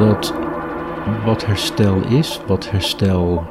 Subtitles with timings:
[0.00, 0.34] dat
[1.24, 3.48] wat herstel is, wat herstel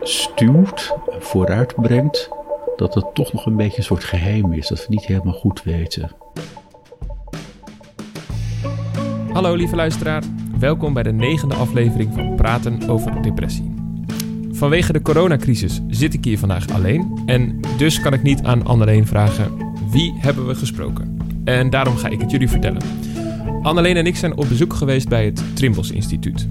[0.00, 2.28] stuurt, vooruitbrengt,
[2.76, 5.62] dat het toch nog een beetje een soort geheim is, dat we niet helemaal goed
[5.62, 6.10] weten.
[9.32, 10.22] Hallo lieve luisteraar,
[10.58, 13.74] welkom bij de negende aflevering van Praten over Depressie.
[14.50, 19.06] Vanwege de coronacrisis zit ik hier vandaag alleen en dus kan ik niet aan Anneleen
[19.06, 21.18] vragen wie hebben we gesproken.
[21.44, 22.82] En daarom ga ik het jullie vertellen.
[23.64, 26.46] Anneleen en ik zijn op bezoek geweest bij het Trimbos Instituut.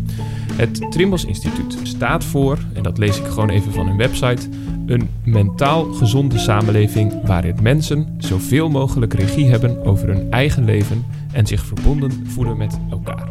[0.54, 4.48] Het Trimbos Instituut staat voor, en dat lees ik gewoon even van hun website,
[4.86, 11.48] een mentaal gezonde samenleving waarin mensen zoveel mogelijk regie hebben over hun eigen leven en
[11.48, 13.30] zich verbonden voelen met elkaar.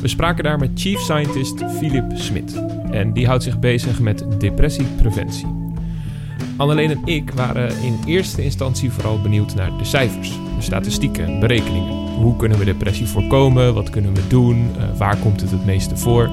[0.00, 5.46] We spraken daar met Chief Scientist Philip Smit en die houdt zich bezig met depressiepreventie.
[6.56, 11.92] Anneleen en ik waren in eerste instantie vooral benieuwd naar de cijfers, statistieken, berekeningen.
[12.14, 13.74] Hoe kunnen we depressie voorkomen?
[13.74, 14.70] Wat kunnen we doen?
[14.76, 16.30] Uh, waar komt het het meeste voor?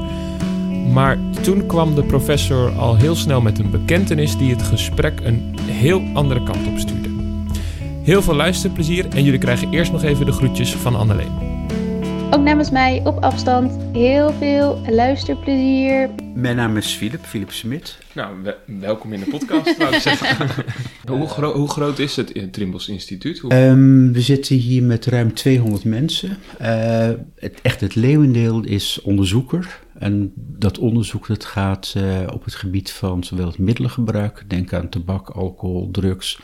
[0.94, 5.56] Maar toen kwam de professor al heel snel met een bekentenis die het gesprek een
[5.62, 7.10] heel andere kant op stuurde.
[8.04, 11.48] Heel veel luisterplezier en jullie krijgen eerst nog even de groetjes van Anneleen.
[12.32, 16.10] Ook namens mij op afstand heel veel luisterplezier.
[16.34, 17.98] Mijn naam is Philip, Philip Smit.
[18.14, 18.36] Nou,
[18.66, 20.48] welkom in de podcast, wou ik zeggen.
[21.08, 23.44] hoe, gro hoe, groot is het Trimbos Instituut?
[23.50, 26.38] Um, we zitten hier met ruim 200 mensen.
[26.62, 29.80] Uh, het, echt het leeuwendeel is onderzoeker.
[30.00, 34.90] En dat onderzoek dat gaat uh, op het gebied van zowel het middelengebruik, denk aan
[34.90, 36.40] tabak, alcohol, drugs...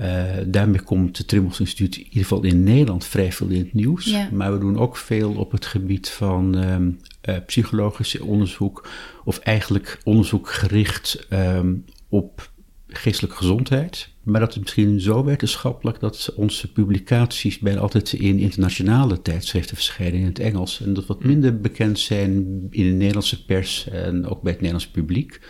[0.00, 3.74] Uh, daarmee komt het Trimbos Instituut in ieder geval in Nederland vrij veel in het
[3.74, 4.16] nieuws.
[4.32, 6.98] Maar we doen ook veel op het gebied van um,
[7.28, 8.88] uh, psychologisch onderzoek.
[9.24, 12.50] Of eigenlijk onderzoek gericht um, op
[12.98, 14.08] geestelijke gezondheid.
[14.22, 20.20] Maar dat is misschien zo wetenschappelijk dat onze publicaties bijna altijd in internationale tijdschriften verschijnen
[20.20, 20.80] in het Engels.
[20.80, 21.26] En dat wat hm.
[21.26, 22.32] minder bekend zijn
[22.70, 25.40] in de Nederlandse pers en ook bij het Nederlandse publiek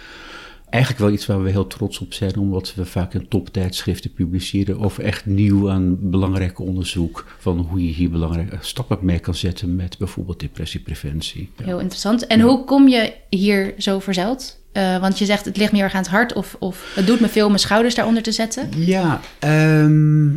[0.71, 4.79] eigenlijk wel iets waar we heel trots op zijn, omdat we vaak in toptijdschriften publiceren
[4.79, 9.77] over echt nieuw aan belangrijk onderzoek van hoe je hier belangrijke stappen mee kan zetten
[9.77, 11.51] met bijvoorbeeld depressiepreventie.
[11.63, 12.27] Heel interessant.
[12.27, 14.65] En hoe kom je hier zo verzeld?
[14.77, 17.21] Uh, want je zegt het ligt me erg aan het hart of, of het doet
[17.21, 18.69] me veel mijn schouders daaronder te zetten.
[18.77, 20.35] Ja, um,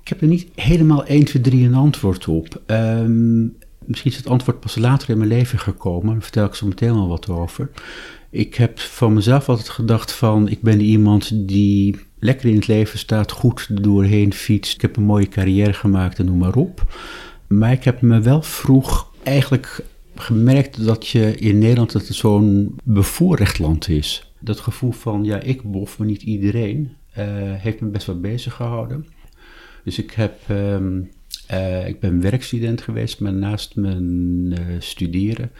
[0.00, 2.62] ik heb er niet helemaal 1, 2, 3 een antwoord op.
[2.66, 6.66] Um, misschien is het antwoord pas later in mijn leven gekomen, daar vertel ik zo
[6.66, 7.70] meteen al wat over.
[8.30, 12.98] Ik heb van mezelf altijd gedacht van, ik ben iemand die lekker in het leven
[12.98, 14.74] staat, goed doorheen fietst.
[14.74, 16.94] Ik heb een mooie carrière gemaakt en noem maar op.
[17.46, 19.84] Maar ik heb me wel vroeg eigenlijk
[20.20, 24.32] gemerkt dat je in Nederland dat het zo'n bevoorrecht land is.
[24.40, 28.54] Dat gevoel van, ja, ik bof, maar niet iedereen, uh, heeft me best wel bezig
[28.54, 29.06] gehouden.
[29.84, 30.38] Dus ik heb...
[30.50, 31.10] Um,
[31.50, 34.04] uh, ik ben werkstudent geweest, maar naast mijn
[34.52, 35.50] uh, studeren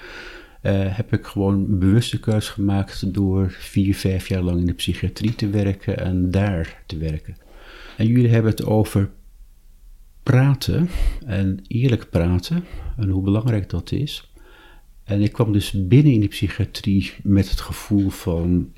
[0.70, 5.34] heb ik gewoon een bewuste keus gemaakt door vier, vijf jaar lang in de psychiatrie
[5.34, 7.36] te werken en daar te werken.
[7.96, 9.10] En jullie hebben het over
[10.22, 10.88] praten
[11.26, 12.64] en eerlijk praten
[12.96, 14.29] en hoe belangrijk dat is.
[15.10, 18.72] En ik kwam dus binnen in de psychiatrie met het gevoel van,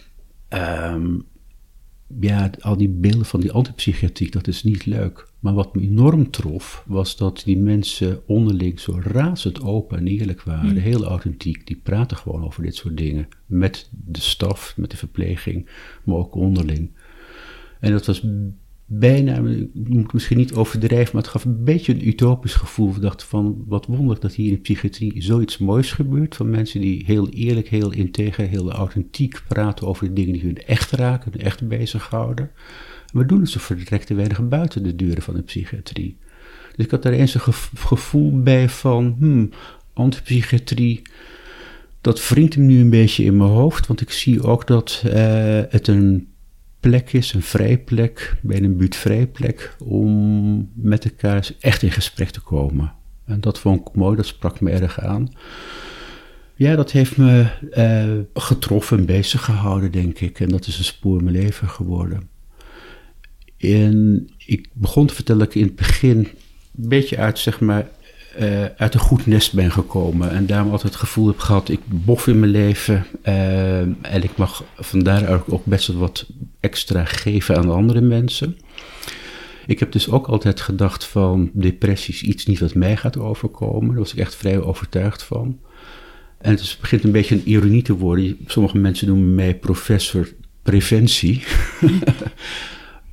[0.49, 1.25] um,
[2.21, 5.29] ja, al die beelden van die antipsychiatrie, dat is niet leuk.
[5.39, 10.43] Maar wat me enorm trof, was dat die mensen onderling zo razend open en eerlijk
[10.43, 10.71] waren.
[10.71, 10.77] Mm.
[10.77, 11.67] Heel authentiek.
[11.67, 13.29] Die praten gewoon over dit soort dingen.
[13.47, 15.69] Met de staf, met de verpleging,
[16.05, 16.91] maar ook onderling.
[17.81, 18.27] En dat was
[18.99, 19.37] bijna,
[19.75, 22.91] ik moet misschien niet overdrijven, maar het gaf een beetje een utopisch gevoel.
[22.91, 26.37] Ik dacht van, wat wonderlijk dat hier in de psychiatrie zoiets moois gebeurt.
[26.37, 30.63] Van mensen die heel eerlijk, heel integer, heel authentiek praten over de dingen die hun
[30.67, 32.51] echt raken, echt bezighouden.
[33.13, 36.17] We doen het zo vertrekt te weinig buiten de deuren van de psychiatrie.
[36.77, 39.51] Dus ik had daar eens een gevoel bij van, hmm,
[39.93, 41.03] antipsychiatrie,
[42.01, 45.13] dat wringt hem nu een beetje in mijn hoofd, want ik zie ook dat uh,
[45.69, 46.32] het een
[46.83, 52.31] plek is, een vrij plek, bij een buurtvrij plek, om met elkaar echt in gesprek
[52.31, 52.93] te komen.
[53.25, 55.33] En dat vond ik mooi, dat sprak me erg aan.
[56.55, 57.47] Ja, dat heeft me
[57.77, 60.41] uh, getroffen en bezig gehouden, denk ik.
[60.41, 62.29] En dat is een spoor in mijn leven geworden.
[63.59, 66.29] En ik begon te vertellen ik in het begin een
[66.89, 67.89] beetje uit, zeg maar,
[68.41, 70.31] uh, uit een goed nest ben gekomen.
[70.31, 73.07] En daarom altijd het gevoel heb gehad, ik bof in mijn leven.
[73.25, 76.27] Uh, en ik mag vandaar ook best wel wat
[76.61, 78.57] extra geven aan andere mensen.
[79.67, 83.89] Ik heb dus ook altijd gedacht van depressies iets niet wat mij gaat overkomen.
[83.89, 85.59] Daar was ik echt vrij overtuigd van.
[86.39, 88.39] En het begint een beetje een ironie te worden.
[88.47, 90.29] Sommige mensen noemen mij professor
[90.63, 91.43] preventie.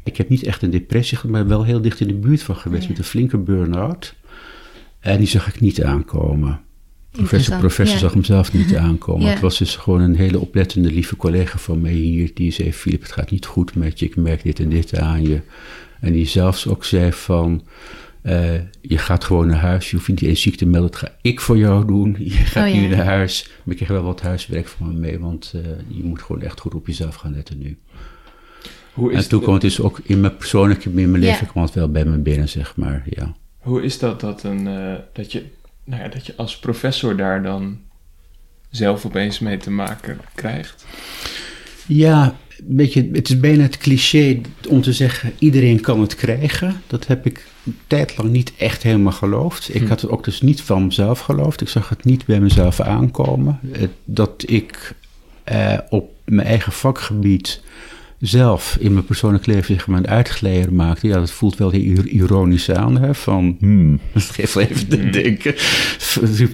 [0.03, 2.55] Ik heb niet echt een depressie gehad, maar wel heel dicht in de buurt van
[2.55, 4.15] geweest met een flinke burn-out.
[4.99, 6.59] En die zag ik niet aankomen.
[7.11, 8.01] Professor, professor ja.
[8.01, 9.25] zag hem zelf niet aankomen.
[9.25, 9.31] Ja.
[9.31, 12.31] Het was dus gewoon een hele oplettende, lieve collega van mij hier.
[12.33, 14.05] Die zei, Filip, het gaat niet goed met je.
[14.05, 15.41] Ik merk dit en dit aan je.
[15.99, 17.63] En die zelfs ook zei van...
[18.21, 19.89] eh, je gaat gewoon naar huis.
[19.89, 20.91] Je hoeft niet eens ziek te melden.
[20.91, 22.15] Dat ga ik voor jou doen.
[22.19, 22.79] Je gaat Oh, ja.
[22.81, 23.49] nu naar huis.
[23.63, 25.19] Maar ik krijg wel wat huiswerk van me mee.
[25.19, 27.77] Want eh, je moet gewoon echt goed op jezelf gaan letten nu.
[28.93, 31.29] Hoe En is, toen kwam het dus ook in mijn persoonlijke, in mijn Ja.
[31.31, 33.03] leven kwam het wel bij me binnen, zeg maar.
[33.09, 33.35] Ja.
[33.59, 35.45] Hoe is dat dat, een, eh, dat, je,
[35.83, 37.79] nou ja, dat je als professor daar dan
[38.69, 40.85] zelf opeens mee te maken krijgt?
[41.87, 42.35] Ja,
[42.67, 46.81] weet je, het is bijna het cliché om te zeggen, iedereen kan het krijgen.
[46.87, 49.75] Dat heb ik een tijd lang niet echt helemaal geloofd.
[49.75, 49.87] Ik Hm.
[49.87, 51.61] had het ook dus niet van mezelf geloofd.
[51.61, 53.59] Ik zag het niet bij mezelf aankomen.
[53.73, 54.93] Eh, Dat ik
[55.43, 57.61] eh, op mijn eigen vakgebied
[58.19, 61.07] zelf in mijn persoonlijk leven zeg maar, een uitgeleer maakte.
[61.07, 63.01] Ja, dat voelt wel heel ironisch aan.
[63.01, 63.15] Hè?
[63.15, 65.11] Van, hmm, dat geeft wel even te Hmm.
[65.11, 65.55] denken.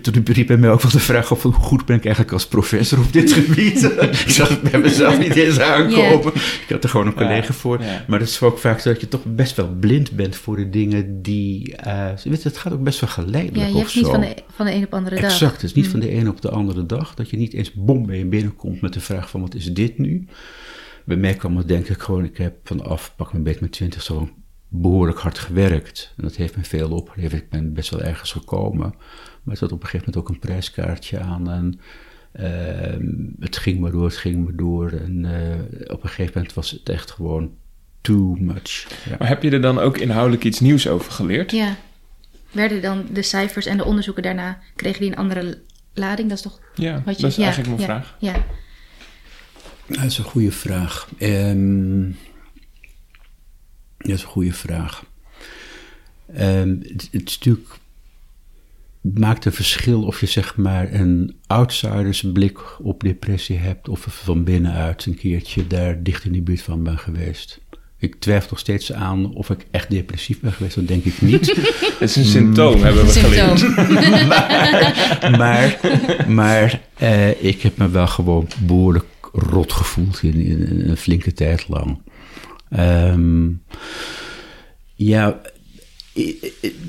[0.01, 2.33] Toen riep bij mij ook wel de vraag op van, hoe goed ben ik eigenlijk
[2.33, 3.83] als professor op dit gebied?
[4.25, 6.33] ik zag het bij mezelf niet eens aankomen.
[6.35, 7.81] Ik had er gewoon een collega Ja, voor.
[7.81, 8.05] ja.
[8.07, 10.69] Maar dat is ook vaak zo dat je toch best wel blind bent voor de
[10.69, 11.75] dingen die...
[11.75, 14.11] eh, weet je, het gaat ook best wel geleidelijk Ja, je of hebt niet zo.
[14.11, 15.23] van de, van de een op de andere dag.
[15.31, 15.91] Exact, het is niet Mm.
[15.91, 17.13] van de ene op de andere dag.
[17.15, 19.97] Dat je niet eens bom bij je binnenkomt met de vraag van wat is dit
[19.97, 20.25] nu?
[21.05, 24.01] Bij mij kwam het denk ik gewoon, ik heb vanaf pak een beetje met twintig
[24.01, 24.29] zo
[24.67, 26.13] behoorlijk hard gewerkt.
[26.17, 27.41] En dat heeft me veel opgeleverd.
[27.41, 28.93] Ik ben best wel ergens gekomen.
[29.43, 31.49] Maar er zat op een gegeven moment ook een prijskaartje aan.
[31.49, 31.79] En
[32.31, 33.05] ehm,
[33.39, 34.91] het ging maar door, het ging maar door.
[34.91, 37.51] En eh, op een gegeven moment was het echt gewoon
[38.01, 38.87] too much.
[39.09, 39.15] Ja.
[39.19, 41.51] Maar heb je er dan ook inhoudelijk iets nieuws over geleerd?
[41.51, 41.75] Ja.
[42.51, 45.61] Werden dan de cijfers en de onderzoeken daarna, kregen die een andere
[45.93, 46.29] lading?
[46.29, 47.21] Dat is toch Ja, wat je...
[47.21, 48.15] dat is ja, eigenlijk mijn ja, vraag.
[48.19, 48.45] Ja.
[49.87, 51.09] Dat is een goede vraag.
[51.17, 52.11] Ehm,
[53.97, 55.05] dat is een goede vraag.
[56.33, 57.79] Ehm, het, het is natuurlijk
[59.13, 65.05] maakt een verschil of je zeg maar een outsidersblik op depressie hebt of van binnenuit
[65.05, 67.63] een keertje daar dicht in de buurt van ben geweest.
[67.97, 71.47] Ik twijfel nog steeds aan of ik echt depressief ben geweest, dat denk ik niet.
[71.99, 73.59] Het is een symptoom, hebben we geleerd.
[73.59, 73.93] Symptoom.
[75.39, 75.79] maar
[76.27, 79.05] maar eh, ik heb me wel gewoon behoorlijk
[79.35, 82.01] rot gevoeld in, een flinke tijd lang.
[82.69, 83.49] Ehm,
[84.95, 85.41] ja,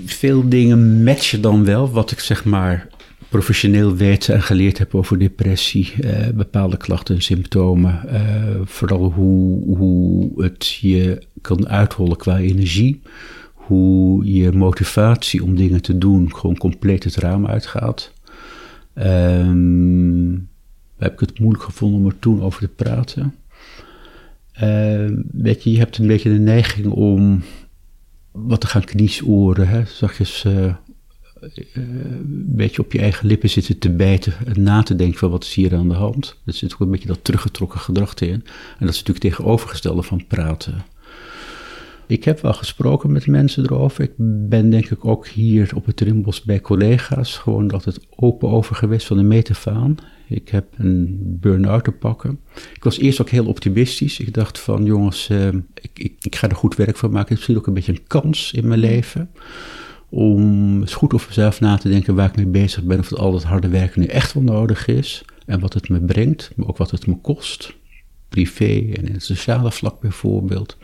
[0.07, 2.89] veel dingen matchen dan wel wat ik zeg maar
[3.29, 8.09] professioneel weet en geleerd heb over depressie, eh, bepaalde klachten en symptomen.
[8.09, 13.03] eh, vooral hoe, hoe het je kan uithollen qua energie.
[13.55, 18.13] Hoe je motivatie om dingen te doen gewoon compleet het raam uitgaat.
[18.95, 20.35] Ehm,
[20.97, 23.35] heb ik het moeilijk gevonden om er toen over te praten.
[25.33, 27.43] Weet je, hebt een beetje de neiging om
[28.37, 29.69] wat te gaan kniesoren.
[29.69, 29.85] Hè?
[29.85, 30.75] Zachtjes eh, eh,
[31.75, 35.45] een beetje op je eigen lippen zitten te bijten en na te denken van wat
[35.45, 36.37] is hier aan de hand.
[36.45, 38.29] Er zit ook een beetje dat teruggetrokken gedrag in.
[38.29, 40.85] En dat is natuurlijk tegenovergestelde van praten.
[42.07, 44.05] Ik heb wel gesproken met mensen erover.
[44.05, 44.13] Ik
[44.49, 49.07] ben denk ik ook hier op het Rimbos bij collega's gewoon het open over geweest
[49.07, 49.97] van de metafaan.
[50.29, 52.41] Ik heb een burn-out te pakken.
[52.75, 54.19] Ik was eerst ook heel optimistisch.
[54.19, 57.35] Ik dacht van jongens, eh, ik, ik, ik ga er goed werk van maken.
[57.35, 59.31] Misschien ook een beetje een kans in mijn leven.
[60.09, 62.99] Om eens goed over mezelf na te denken waar ik mee bezig ben.
[62.99, 65.25] Of al dat harde werken nu echt wel nodig is.
[65.47, 67.75] En wat het me brengt, maar ook wat het me kost.
[68.29, 70.77] Privé en in het sociale vlak bijvoorbeeld.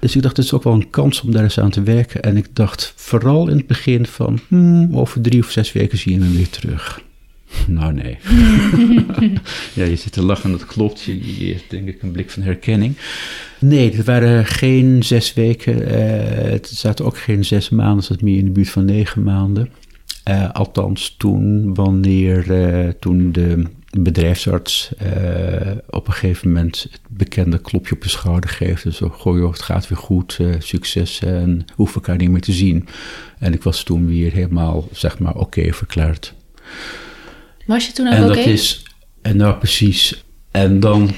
[0.00, 2.22] Dus ik dacht, het is ook wel een kans om daar eens aan te werken.
[2.22, 6.12] En ik dacht vooral in het begin van, hmm, over drie of zes weken zie
[6.12, 7.02] je me weer terug.
[7.66, 8.18] Nou, nee.
[9.74, 11.02] ja, je zit te lachen, dat klopt.
[11.02, 12.96] Je, je denk ik een blik van herkenning.
[13.58, 15.88] Nee, het waren geen zes weken.
[15.88, 17.96] eh, het zaten ook geen zes maanden.
[17.96, 19.68] Het zat meer in de buurt van negen maanden.
[20.24, 23.62] Eh, althans, toen, wanneer eh, toen de
[23.98, 24.92] bedrijfsarts
[25.88, 28.82] op een gegeven moment het bekende klopje op de schouder geeft.
[28.84, 32.86] Dus joh, het gaat weer goed, succes en hoeven elkaar niet meer te zien.
[33.38, 36.34] En ik was toen weer helemaal, zeg maar, oké verklaard.
[37.70, 38.82] Was je toen ook En dat is,
[39.22, 41.10] en nou precies, en dan,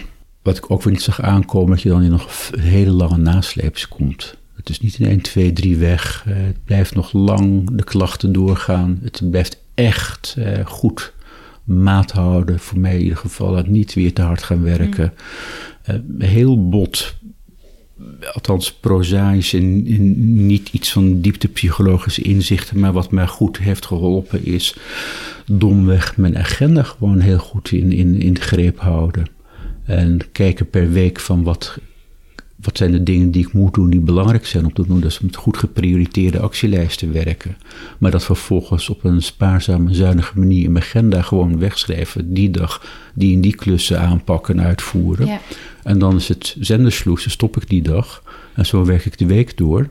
[0.43, 3.89] wat ik ook weer niet zag aankomen, dat je dan in nog hele lange nasleeps
[3.89, 4.35] komt.
[4.55, 6.25] Het is niet in 1, 2, 3 weg.
[6.27, 8.99] Eh, het blijft nog lang de klachten doorgaan.
[9.03, 11.13] Het blijft echt eh, goed
[11.65, 12.59] maat houden.
[12.59, 13.63] Voor mij in ieder geval.
[13.67, 15.13] Niet weer te hard gaan werken.
[15.83, 17.15] Eh, heel bot.
[18.33, 22.79] Althans, prozaïs en, niet iets van dieptepsychologische inzichten.
[22.79, 24.77] Maar wat mij goed heeft geholpen is
[25.47, 29.27] domweg mijn agenda gewoon heel goed in, in, in de greep houden.
[29.85, 31.79] En kijken per week van wat
[32.63, 35.01] wat zijn de dingen die ik moet doen die belangrijk zijn om te doen?
[35.01, 37.57] Dat is met goed geprioriteerde actielijsten werken.
[37.99, 42.35] Maar dat vervolgens op een spaarzame, zuinige manier in mijn agenda gewoon wegschrijven.
[42.35, 45.27] Die dag die en die klussen aanpakken en uitvoeren.
[45.27, 45.41] Ja.
[45.83, 48.23] En dan is het zendersloes, dan stop ik die dag.
[48.55, 49.89] En zo werk ik de week door.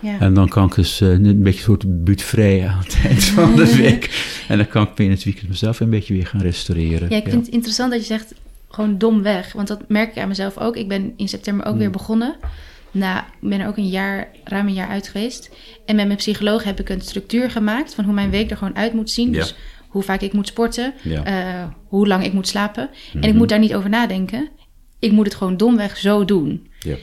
[0.00, 0.20] Ja.
[0.20, 3.76] En dan kan ik dus een beetje een soort buurtvrij aan het eind van de
[3.82, 4.32] week.
[4.48, 7.10] En dan kan ik in het weekend mezelf een beetje weer gaan restaureren.
[7.10, 8.34] Ja, ik vind het interessant dat je zegt
[8.74, 9.52] gewoon dom weg.
[9.52, 10.76] Want dat merk ik aan mezelf ook.
[10.76, 12.36] Ik ben in september ook weer begonnen.
[12.90, 15.50] Nou, ik ben er ook een jaar, ruim een jaar uit geweest.
[15.86, 18.76] En met mijn psycholoog heb ik een structuur gemaakt van hoe mijn week er gewoon
[18.76, 19.32] uit moet zien.
[19.32, 19.38] Ja.
[19.38, 19.54] Dus
[19.88, 21.24] hoe vaak ik moet sporten, Ja.
[21.24, 22.90] eh, hoe lang ik moet slapen.
[23.14, 24.48] En ik moet daar niet over nadenken.
[24.98, 26.70] Ik moet het gewoon domweg zo doen.
[26.78, 26.94] Ja.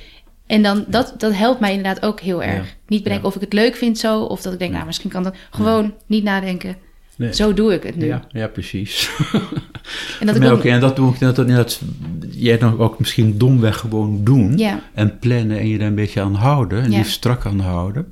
[0.47, 2.75] En dan, dat, dat helpt mij inderdaad ook heel erg.
[2.87, 5.23] Niet bedenken of ik het leuk vind zo, of dat ik denk, nou, misschien kan
[5.23, 6.77] dat gewoon niet nadenken.
[7.21, 7.33] Nee.
[7.33, 8.05] Zo doe ik het nu.
[8.05, 9.09] Ja, ja, precies.
[10.19, 11.81] En dat ook, en dat doe ik net inderdaad,
[12.29, 14.57] jij dan ook misschien domweg gewoon doen.
[14.57, 14.79] Ja.
[14.93, 16.81] En plannen en je daar een beetje aan houden.
[16.81, 16.97] En Ja.
[16.97, 18.11] liefst strak aan houden.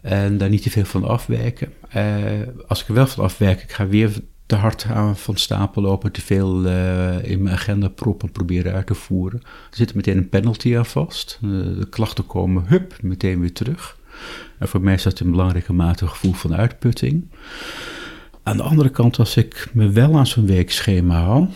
[0.00, 1.72] En daar niet te veel van afwijken.
[1.88, 2.04] Eh,
[2.68, 4.10] als ik er wel van afwijk, ik ga weer
[4.46, 6.12] te hard aan van stapel lopen.
[6.12, 9.40] Te veel eh, in mijn agenda proppen proberen uit te voeren.
[9.70, 11.38] Er zit meteen een penalty aan vast.
[11.42, 13.96] Eh, de klachten komen, hup, meteen weer terug.
[14.58, 17.24] En voor mij is dat in belangrijke mate een gevoel van uitputting.
[18.42, 21.46] Aan de andere kant, als ik me wel aan zo'n weekschema hou,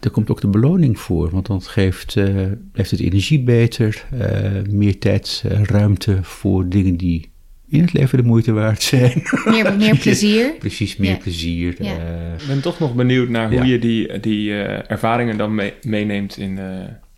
[0.00, 1.30] dan komt ook de beloning voor.
[1.30, 2.24] Want dan geeft, eh,
[2.72, 7.32] heeft het energie beter, eh, meer tijd, eh, ruimte voor dingen die
[7.68, 9.22] in het leven de moeite waard zijn.
[9.44, 10.52] meer, meer plezier.
[10.58, 11.16] Precies, meer Ja.
[11.16, 11.74] plezier.
[11.78, 11.92] Ja.
[11.96, 13.64] eh, Ik ben toch nog benieuwd naar hoe Ja.
[13.64, 16.64] je die, die eh, ervaringen dan mee- meeneemt in eh,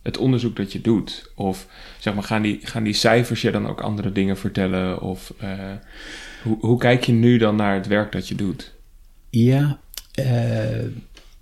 [0.03, 1.31] het onderzoek dat je doet.
[1.35, 1.67] Of
[1.99, 5.01] zeg maar, gaan die, gaan die cijfers je dan ook andere dingen vertellen?
[5.01, 5.49] Of eh,
[6.43, 8.75] hoe, hoe kijk je nu dan naar het werk dat je doet?
[9.37, 9.81] Ja,
[10.15, 10.85] eh,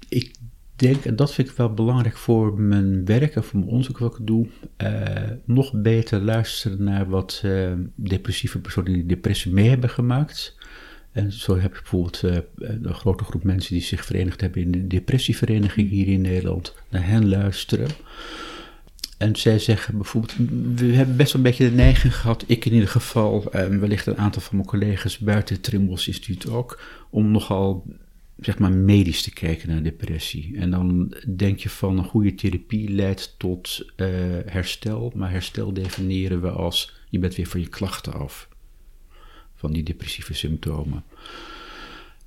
[0.09, 0.35] ik
[0.77, 4.19] denk, en dat vind ik wel belangrijk voor mijn werk en voor mijn onderzoek wat
[4.19, 4.47] ik doe,
[4.77, 10.57] eh, nog beter luisteren naar wat eh, depressieve personen die depressie mee hebben gemaakt.
[11.13, 12.23] En zo heb je bijvoorbeeld
[12.59, 17.07] een grote groep mensen die zich verenigd hebben in de depressievereniging hier in Nederland, naar
[17.07, 17.89] hen luisteren.
[19.19, 20.37] En zij zeggen bijvoorbeeld,
[20.75, 24.07] we hebben best wel een beetje de neiging gehad, ik in ieder geval, en wellicht
[24.07, 26.81] een aantal van mijn collega's buiten het Trimbos Instituut ook,
[27.11, 27.87] om nogal
[28.37, 30.57] zeg maar medisch te kijken naar depressie.
[30.59, 34.09] En dan denk je van een goede therapie leidt tot eh,
[34.47, 38.49] herstel, maar herstel definiëren we als je bent weer van je klachten af,
[39.55, 41.05] van die depressieve symptomen.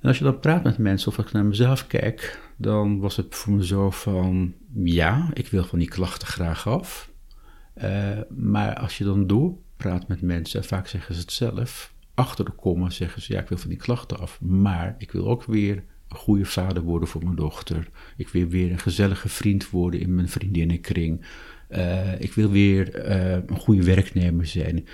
[0.00, 3.34] En als je dan praat met mensen, of ik naar mezelf kijk, dan was het
[3.34, 7.10] voor me zo van, ja, ik wil van die klachten graag af.
[7.74, 12.44] Eh, maar als je dan doorpraat met mensen, en vaak zeggen ze het zelf, achter
[12.44, 14.40] de komma zeggen ze, ja, ik wil van die klachten af.
[14.40, 17.88] Maar ik wil ook weer een goede vader worden voor mijn dochter.
[18.16, 21.26] Ik wil weer een gezellige vriend worden in mijn vriendinnenkring.
[21.68, 24.86] Eh, ik wil weer eh, een goede werknemer zijn.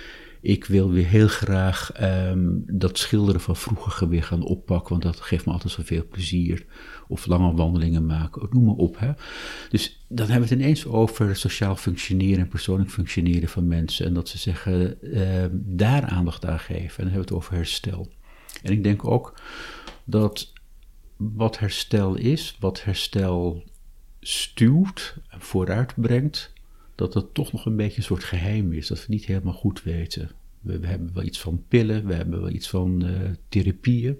[0.45, 5.19] Ik wil weer heel graag ehm, dat schilderen van vroeger weer gaan oppakken, want dat
[5.19, 6.65] geeft me altijd zoveel plezier.
[7.07, 8.99] Of lange wandelingen maken, noem maar op.
[8.99, 9.11] Hè.
[9.69, 14.05] Dus dan hebben we het ineens over sociaal functioneren en persoonlijk functioneren van mensen.
[14.05, 16.97] En dat ze zeggen, ehm, daar aandacht aan geven.
[16.97, 18.11] En dan hebben we het over herstel.
[18.63, 19.39] En ik denk ook
[20.03, 20.53] dat
[21.17, 23.63] wat herstel is, wat herstel
[24.19, 26.53] stuwt en vooruitbrengt,
[26.95, 28.87] dat dat toch nog een beetje een soort geheim is.
[28.87, 30.29] Dat we niet helemaal goed weten.
[30.61, 33.11] We, we hebben wel iets van pillen, we hebben wel iets van eh,
[33.49, 34.17] therapieën.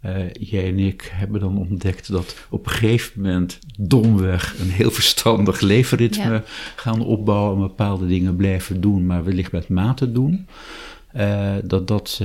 [0.00, 4.90] Eh, jij en ik hebben dan ontdekt dat op een gegeven moment domweg een heel
[4.90, 6.42] verstandig leefritme Ja.
[6.76, 10.46] gaan opbouwen en bepaalde dingen blijven doen, maar wellicht met mate doen.
[11.12, 12.20] Eh, dat dat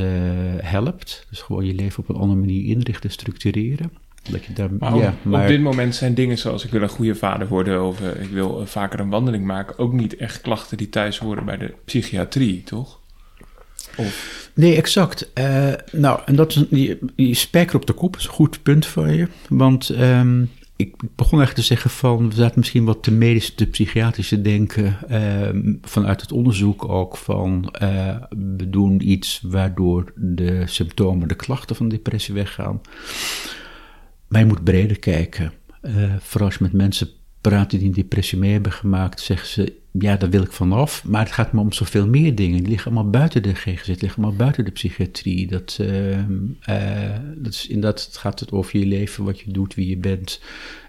[0.58, 1.26] helpt.
[1.30, 3.92] Dus gewoon je leven op een andere manier inrichten, structureren.
[4.30, 6.82] Dat je daar, Maar, ja, op, maar op dit moment zijn dingen zoals ik wil
[6.82, 10.16] een goede vader worden of eh, ik wil eh, vaker een wandeling maken ook niet
[10.16, 13.00] echt klachten die thuis horen bij de psychiatrie, toch?
[13.98, 15.34] Of, Nee, exact.
[15.34, 18.86] Eh, nou, en dat is die, die spijker op de kop is een goed punt
[18.86, 19.28] van je.
[19.50, 20.42] Want ehm,
[20.76, 24.42] ik begon eigenlijk te zeggen van, we zaten misschien wat te medisch, te psychiatrisch te
[24.42, 24.98] denken.
[25.08, 27.74] ehm, vanuit het onderzoek ook van,
[28.58, 32.82] we doen iets waardoor de symptomen, de klachten van depressie weggaan.
[34.32, 35.54] Maar je moet breder kijken.
[35.82, 37.10] Eh, vooral als je met mensen
[37.42, 41.04] praat die een depressie mee hebben gemaakt, zeggen ze, ja, daar wil ik vanaf.
[41.04, 42.60] Maar het gaat me om zoveel meer dingen.
[42.60, 45.48] Die liggen allemaal buiten de GGZ, die liggen allemaal buiten de psychiatrie.
[45.48, 49.76] Dat, ehm, eh, dat is inderdaad, het gaat het over je leven, wat je doet,
[49.76, 50.42] wie je bent,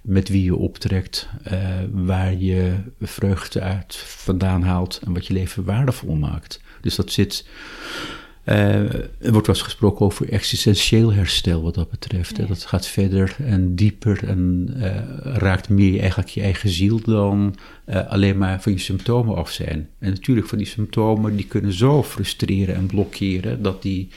[0.03, 1.59] met wie je optrekt, eh,
[1.93, 6.61] waar je vreugde uit vandaan haalt en wat je leven waardevol maakt.
[6.81, 12.37] Dus dat zit Uh, er wordt wel eens gesproken over existentieel herstel wat dat betreft.
[12.37, 12.47] Ja.
[12.47, 17.55] Dat gaat verder en dieper en uh, raakt meer eigenlijk je eigen ziel dan
[17.87, 19.89] uh, alleen maar van je symptomen af zijn.
[19.99, 24.09] En natuurlijk van die symptomen die kunnen zo frustreren en blokkeren dat die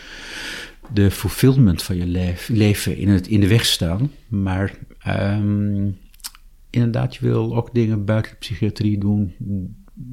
[0.94, 4.12] de fulfillment van je leven in, het, in de weg staan.
[4.28, 4.78] Maar
[5.08, 5.98] um,
[6.70, 9.34] inderdaad, je wil ook dingen buiten de psychiatrie doen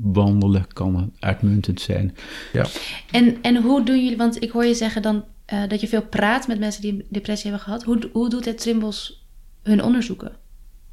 [0.02, 2.14] wandelen kan uitmuntend zijn.
[2.52, 2.66] Ja.
[3.10, 6.06] En, en hoe doen jullie, want ik hoor je zeggen dan uh, dat je veel
[6.06, 7.82] praat met mensen die depressie hebben gehad.
[7.82, 9.26] Hoe, hoe doet het Trimbos
[9.62, 10.32] hun onderzoeken?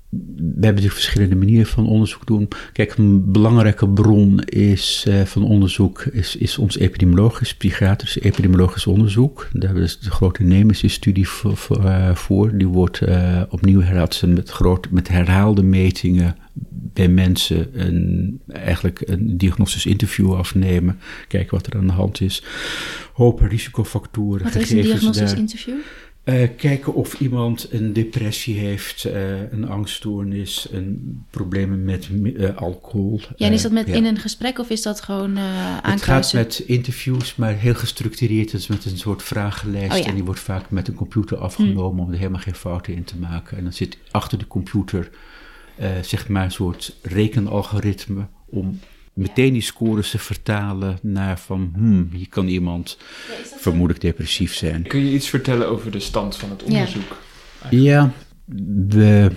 [0.09, 2.47] we hebben natuurlijk verschillende manieren van onderzoek doen.
[2.73, 9.37] Kijk, een belangrijke bron is, uh, van onderzoek is, is ons epidemiologisch, psychiatrisch epidemiologisch onderzoek.
[9.39, 13.81] Daar hebben we dus de grote Nemesis-studie voor, voor, uh, voor, Die wordt uh, opnieuw
[13.81, 16.35] herhaald met, groot, met herhaalde metingen
[16.99, 20.99] bij mensen een, eigenlijk een diagnostisch interview afnemen.
[21.27, 22.43] Kijken wat er aan de hand is.
[23.13, 24.43] Hopen risicofactoren.
[24.43, 25.75] Wat is een diagnostisch interview?
[26.23, 33.21] Uh, kijken of iemand een depressie heeft, uh, een angststoornis, een problemen met uh, alcohol.
[33.35, 33.93] Ja, en is dat met ja.
[33.93, 36.39] in een gesprek of is dat gewoon aankruisen?
[36.39, 38.51] Het gaat met interviews, maar heel gestructureerd.
[38.51, 39.91] Het is met een soort vragenlijst.
[39.91, 40.05] Oh, ja.
[40.05, 42.07] En die wordt vaak met een computer afgenomen hm.
[42.07, 43.57] om er helemaal geen fouten in te maken.
[43.57, 45.09] En dan zit achter de computer,
[46.01, 48.79] zeg maar, een soort rekenalgoritme om
[49.13, 54.83] meteen die scores te vertalen naar van, hmm, hier kan iemand ja, vermoedelijk depressief zijn.
[54.87, 57.17] Kun je iets vertellen over de stand van het onderzoek?
[57.69, 58.11] Ja, ja
[58.87, 59.31] we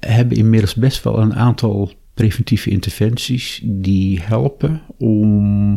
[0.00, 5.70] hebben inmiddels best wel een aantal preventieve interventies die helpen om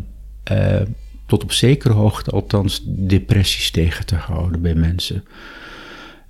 [0.51, 0.81] uh,
[1.25, 5.23] tot op zekere hoogte althans depressies tegen te houden bij mensen.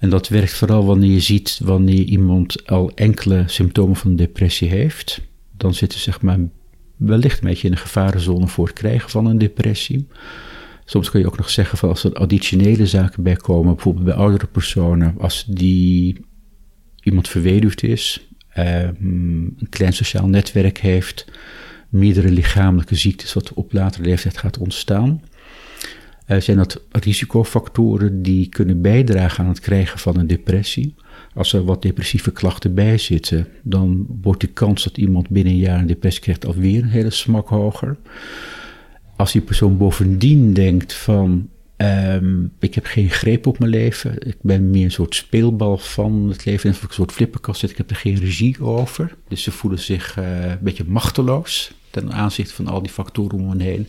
[0.01, 5.21] En dat werkt vooral wanneer je ziet wanneer iemand al enkele symptomen van depressie heeft
[5.61, 6.39] dan zitten ze zeg maar
[6.95, 10.07] wellicht een beetje in de gevarenzone voor het krijgen van een depressie.
[10.85, 14.13] Soms kun je ook nog zeggen van als er additionele zaken bij komen, bijvoorbeeld bij
[14.13, 16.25] oudere personen, als die
[17.03, 21.25] iemand verweduwd is, eh, een klein sociaal netwerk heeft,
[21.89, 25.21] meerdere lichamelijke ziektes wat op latere leeftijd gaat ontstaan.
[26.31, 30.95] Uh, zijn dat risicofactoren die kunnen bijdragen aan het krijgen van een depressie.
[31.33, 35.59] Als er wat depressieve klachten bij zitten, dan wordt de kans dat iemand binnen een
[35.59, 37.97] jaar een depressie krijgt alweer een hele smak hoger.
[39.15, 44.37] Als die persoon bovendien denkt van um, ik heb geen greep op mijn leven, ik
[44.41, 47.89] ben meer een soort speelbal van het leven, ik een soort flipperkast zit, ik heb
[47.89, 49.15] er geen regie over.
[49.27, 53.49] Dus ze voelen zich uh, een beetje machteloos ten aanzichte van al die factoren om
[53.49, 53.87] hen heen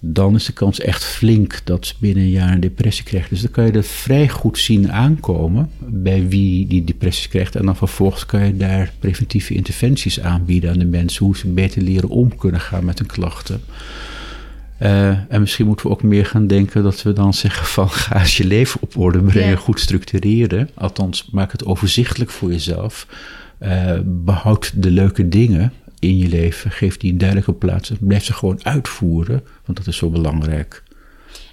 [0.00, 3.30] dan is de kans echt flink dat ze binnen een jaar een depressie krijgt.
[3.30, 7.56] Dus dan kan je dat vrij goed zien aankomen bij wie die depressie krijgt.
[7.56, 11.82] En dan vervolgens kan je daar preventieve interventies aanbieden aan de mensen, hoe ze beter
[11.82, 13.60] leren om kunnen gaan met hun klachten.
[14.82, 18.20] Uh, en misschien moeten we ook meer gaan denken dat we dan zeggen van ga
[18.20, 19.56] eens je leven op orde brengen, ja.
[19.56, 20.70] goed structureren.
[20.74, 23.06] Althans, maak het overzichtelijk voor jezelf.
[23.62, 26.70] Uh, behoud de leuke dingen in je leven.
[26.70, 27.92] Geef die een duidelijke plaats.
[28.00, 30.82] Blijf ze gewoon uitvoeren, want dat is zo belangrijk.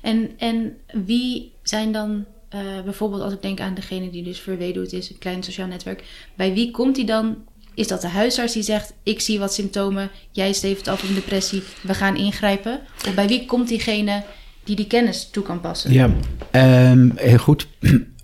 [0.01, 0.73] En, en
[1.05, 5.17] wie zijn dan, uh, bijvoorbeeld als ik denk aan degene die dus verweduwd is, een
[5.17, 6.03] klein sociaal netwerk.
[6.35, 7.35] Bij wie komt die dan?
[7.73, 11.15] Is dat de huisarts die zegt: Ik zie wat symptomen, jij stevend af op een
[11.15, 12.79] depressie, we gaan ingrijpen?
[13.07, 14.23] Of bij wie komt diegene
[14.63, 15.93] die die kennis toe kan passen?
[15.93, 16.09] Ja,
[16.91, 17.67] um, heel goed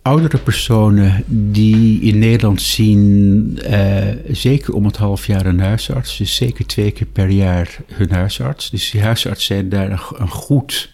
[0.01, 6.17] oudere personen die in Nederland zien uh, zeker om het half jaar een huisarts.
[6.17, 8.69] Dus zeker twee keer per jaar hun huisarts.
[8.69, 10.93] Dus die huisarts zijn daar een, een goed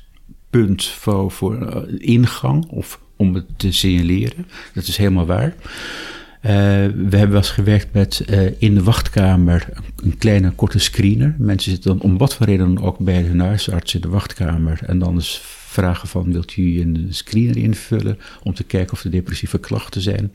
[0.50, 4.48] punt voor, voor uh, ingang of om het te signaleren.
[4.74, 5.54] Dat is helemaal waar.
[6.48, 6.54] Uh,
[6.86, 8.26] we hebben wel eens gewerkt met
[8.58, 9.70] in de wachtkamer
[10.04, 11.36] een, kleine korte screener.
[11.38, 14.80] Mensen zitten dan om wat voor reden ook bij hun huisarts in de wachtkamer.
[14.86, 19.12] En dan is vragen van wilt u een screener invullen om te kijken of er
[19.12, 20.32] depressieve klachten zijn.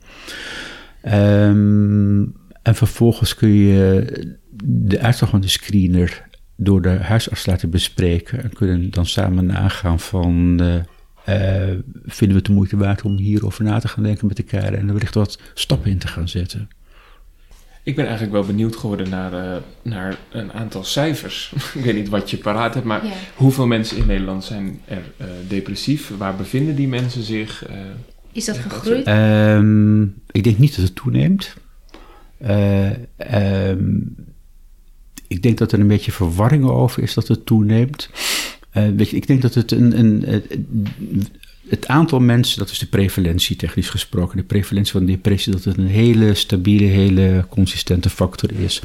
[1.48, 6.22] Um, en vervolgens kun je de uitslag van de screener
[6.56, 10.74] door de huisarts laten bespreken en kunnen dan samen nagaan van uh,
[11.24, 14.88] vinden we het de moeite waard om hierover na te gaan denken met elkaar en
[14.88, 16.68] er wellicht wat stappen in te gaan zetten.
[17.84, 21.52] Ik ben eigenlijk wel benieuwd geworden naar, uh, naar een aantal cijfers.
[21.74, 23.12] ik weet niet wat je paraat hebt, maar ja.
[23.34, 26.12] hoeveel mensen in Nederland zijn er uh, depressief?
[26.16, 27.68] Waar bevinden die mensen zich?
[27.70, 27.76] Uh,
[28.32, 29.08] is dat gegroeid?
[29.08, 31.54] Um, ik denk niet dat het toeneemt.
[33.32, 34.14] Um,
[35.28, 38.08] ik denk dat er een beetje verwarring over is dat het toeneemt.
[38.72, 40.24] Je, ik denk dat het een, een,
[41.68, 45.76] het aantal mensen, dat is de prevalentie technisch gesproken, de prevalentie van depressie, dat het
[45.76, 48.82] een hele stabiele, hele consistente factor is.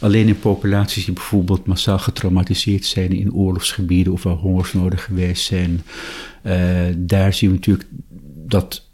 [0.00, 5.82] Alleen in populaties die bijvoorbeeld massaal getraumatiseerd zijn in oorlogsgebieden of waar hongersnoden geweest zijn,
[6.42, 7.88] uh, daar zien we natuurlijk
[8.46, 8.87] dat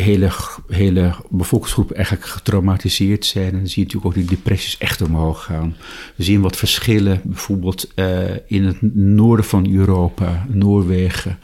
[0.00, 0.30] hele,
[0.68, 3.52] hele bevolkingsgroepen eigenlijk getraumatiseerd zijn.
[3.52, 5.76] En dan zie je natuurlijk ook die depressies echt omhoog gaan.
[6.16, 11.38] We zien wat verschillen, bijvoorbeeld uh, in het noorden van Europa, Noorwegen.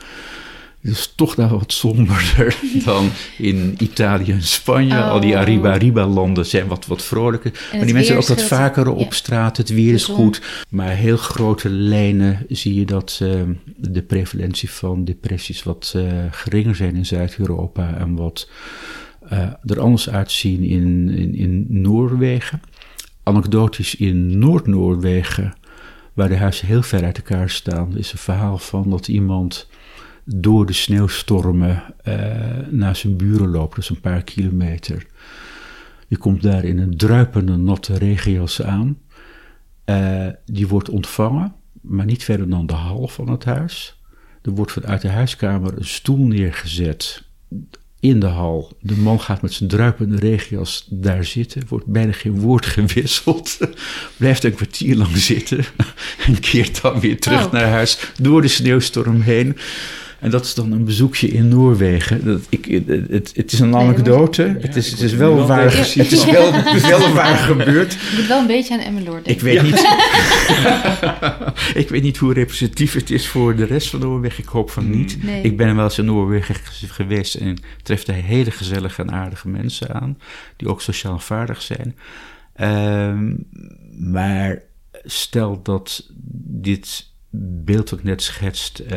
[0.87, 4.99] Het is toch daar wat somberder dan in Italië en Spanje.
[4.99, 5.11] Oh.
[5.11, 7.53] Al die Arriba-Arriba-landen zijn wat, wat vrolijker.
[7.73, 9.57] Maar die mensen ook wat vaker op straat.
[9.57, 10.43] Het weer is goed.
[10.69, 13.43] Maar heel grote lijnen zie je dat uh,
[13.77, 17.97] de prevalentie van depressies wat uh, geringer zijn in Zuid-Europa.
[17.99, 18.49] En wat
[19.33, 22.61] uh, er anders uitzien in, in, in Noorwegen.
[23.23, 25.55] Anekdotisch in Noord-Noorwegen,
[26.13, 29.69] waar de huizen heel ver uit elkaar staan, is een verhaal van dat iemand
[30.29, 32.15] door de sneeuwstormen uh,
[32.71, 35.07] naar zijn buren loopt, dus een paar kilometer.
[36.09, 38.99] Die komt daar in een druipende natte regenjas aan.
[39.85, 44.01] Uh, die wordt ontvangen, maar niet verder dan de hal van het huis.
[44.43, 47.23] Er wordt vanuit de huiskamer een stoel neergezet
[48.01, 48.77] in de hal.
[48.81, 53.59] De man gaat met zijn druipende regenjas daar zitten, wordt bijna geen woord gewisseld,
[54.17, 55.65] blijft een kwartier lang zitten
[56.27, 57.53] en keert dan weer terug oh.
[57.53, 59.57] naar huis door de sneeuwstorm heen.
[60.27, 62.25] En dat is dan een bezoekje in Noorwegen.
[62.25, 62.65] Dat, ik,
[63.11, 64.57] het, het is een anekdote.
[64.61, 66.03] het, is, het is wel waar gezien.
[66.03, 67.93] Het is wel, het is wel waar gebeurd.
[67.93, 69.75] Ik moet wel een beetje aan Emmeloord Ik weet, niet,
[71.83, 74.43] ik weet niet hoe representatief het is voor de rest van Noorwegen.
[74.43, 75.19] Ik hoop van niet.
[75.43, 76.55] Ik ben wel eens in Noorwegen
[76.87, 80.19] geweest en tref daar hele gezellige en aardige mensen aan.
[80.57, 81.97] Die ook sociaal vaardig zijn.
[82.61, 83.47] Um,
[83.99, 84.63] maar
[85.05, 86.11] stel dat
[86.45, 87.15] dit
[87.65, 88.89] beeld ik net schetst, uh,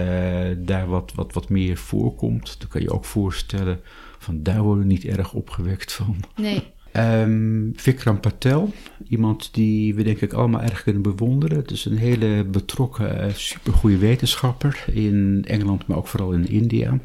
[0.58, 3.80] daar wat, wat, wat meer voorkomt, dan kan je ook voorstellen
[4.20, 6.16] van daar worden we niet erg opgewekt van.
[6.36, 6.64] Nee.
[6.94, 8.74] Um, Vikram Patel,
[9.08, 11.58] iemand die we denk ik allemaal erg kunnen bewonderen.
[11.58, 17.00] Het is een hele betrokken, uh, supergoeie wetenschapper in Engeland, maar ook vooral in India.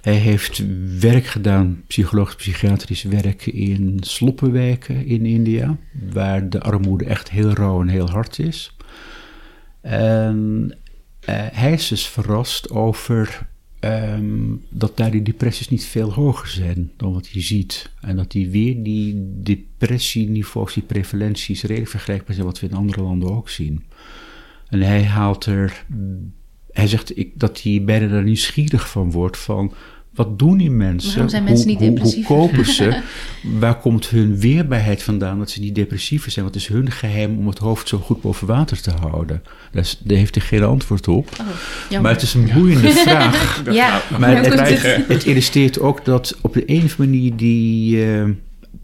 [0.00, 0.62] Hij heeft
[1.00, 5.76] werk gedaan, psychologisch-psychiatrisch werk in sloppenwijken in India,
[6.12, 8.75] waar de armoede echt heel rauw en heel hard is.
[9.86, 10.72] En
[11.28, 13.48] uh, hij is dus verrast over
[13.80, 17.90] um, dat daar die depressies niet veel hoger zijn dan wat hij ziet.
[18.00, 23.02] En dat die weer die depressieniveaus, die prevalenties redelijk vergelijkbaar zijn wat we in andere
[23.02, 23.84] landen ook zien.
[24.68, 25.84] En hij haalt er,
[26.70, 29.72] hij zegt ik, dat hij bijna er nieuwsgierig van wordt van
[30.16, 31.10] wat doen die mensen?
[31.10, 32.26] Waarom zijn mensen niet depressief?
[32.26, 33.00] Hoe, hoe, kopen ze?
[33.60, 36.44] Waar komt hun weerbaarheid vandaan dat ze niet depressief zijn?
[36.44, 39.42] Wat is hun geheim om het hoofd zo goed boven water te houden?
[39.72, 41.28] Daar, heeft hij geen antwoord op.
[41.90, 43.62] Oh, maar het is een boeiende vraag.
[43.70, 48.24] ja, maar het, het, illustreert ook dat op de een of andere manier die uh,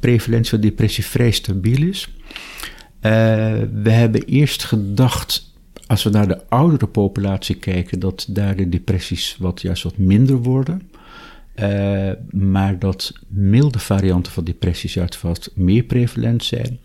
[0.00, 2.08] prevalentie van depressie vrij stabiel is.
[2.08, 3.12] Uh,
[3.82, 5.50] we hebben eerst gedacht
[5.86, 10.36] als we naar de oudere populatie kijken, dat daar de depressies wat, juist wat minder
[10.36, 10.90] worden.
[11.54, 16.80] Uh, maar dat milde varianten van depressies juist wat meer prevalent zijn,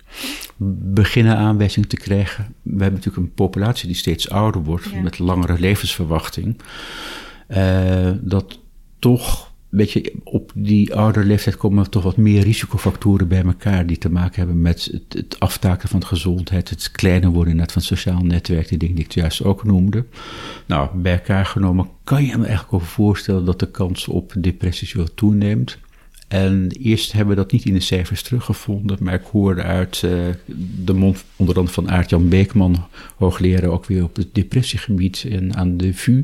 [0.94, 2.56] beginnen aanwijzing te krijgen.
[2.62, 6.62] We hebben natuurlijk een populatie die steeds ouder wordt, met langere levensverwachting.
[7.48, 8.60] Uh, dat
[9.00, 9.52] toch
[10.24, 14.62] op die oudere leeftijd komen toch wat meer risicofactoren bij elkaar die te maken hebben
[14.62, 18.78] met het, het aftaken van gezondheid, het kleiner worden net van het sociaal netwerk, die
[18.78, 20.06] dingen die ik juist ook noemde.
[20.66, 24.94] Nou, bij elkaar genomen kan je me eigenlijk over voorstellen dat de kans op depressies
[24.94, 25.78] wel toeneemt.
[26.28, 30.12] En eerst hebben we dat niet in de cijfers teruggevonden, maar ik hoorde uit uh,
[30.84, 35.78] de mond onder andere van Aart-Jan Beekman, hoogleraar ook weer op het depressiegebied en aan
[35.78, 36.24] de VU.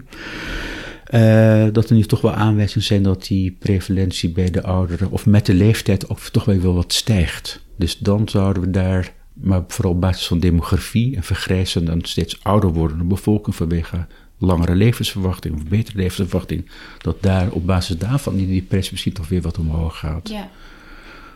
[1.13, 5.25] Uh, dat er nu toch wel aanwijzingen zijn dat die prevalentie bij de ouderen, of
[5.25, 7.63] met de leeftijd, ook toch wel wat stijgt.
[7.77, 12.43] Dus dan zouden we daar, maar vooral op basis van demografie en vergrijzen en steeds
[12.43, 16.69] ouder wordende bevolking vanwege langere levensverwachting of betere levensverwachting,
[17.01, 20.29] dat daar op basis daarvan die depressie misschien toch weer wat omhoog gaat.
[20.29, 20.49] Ja.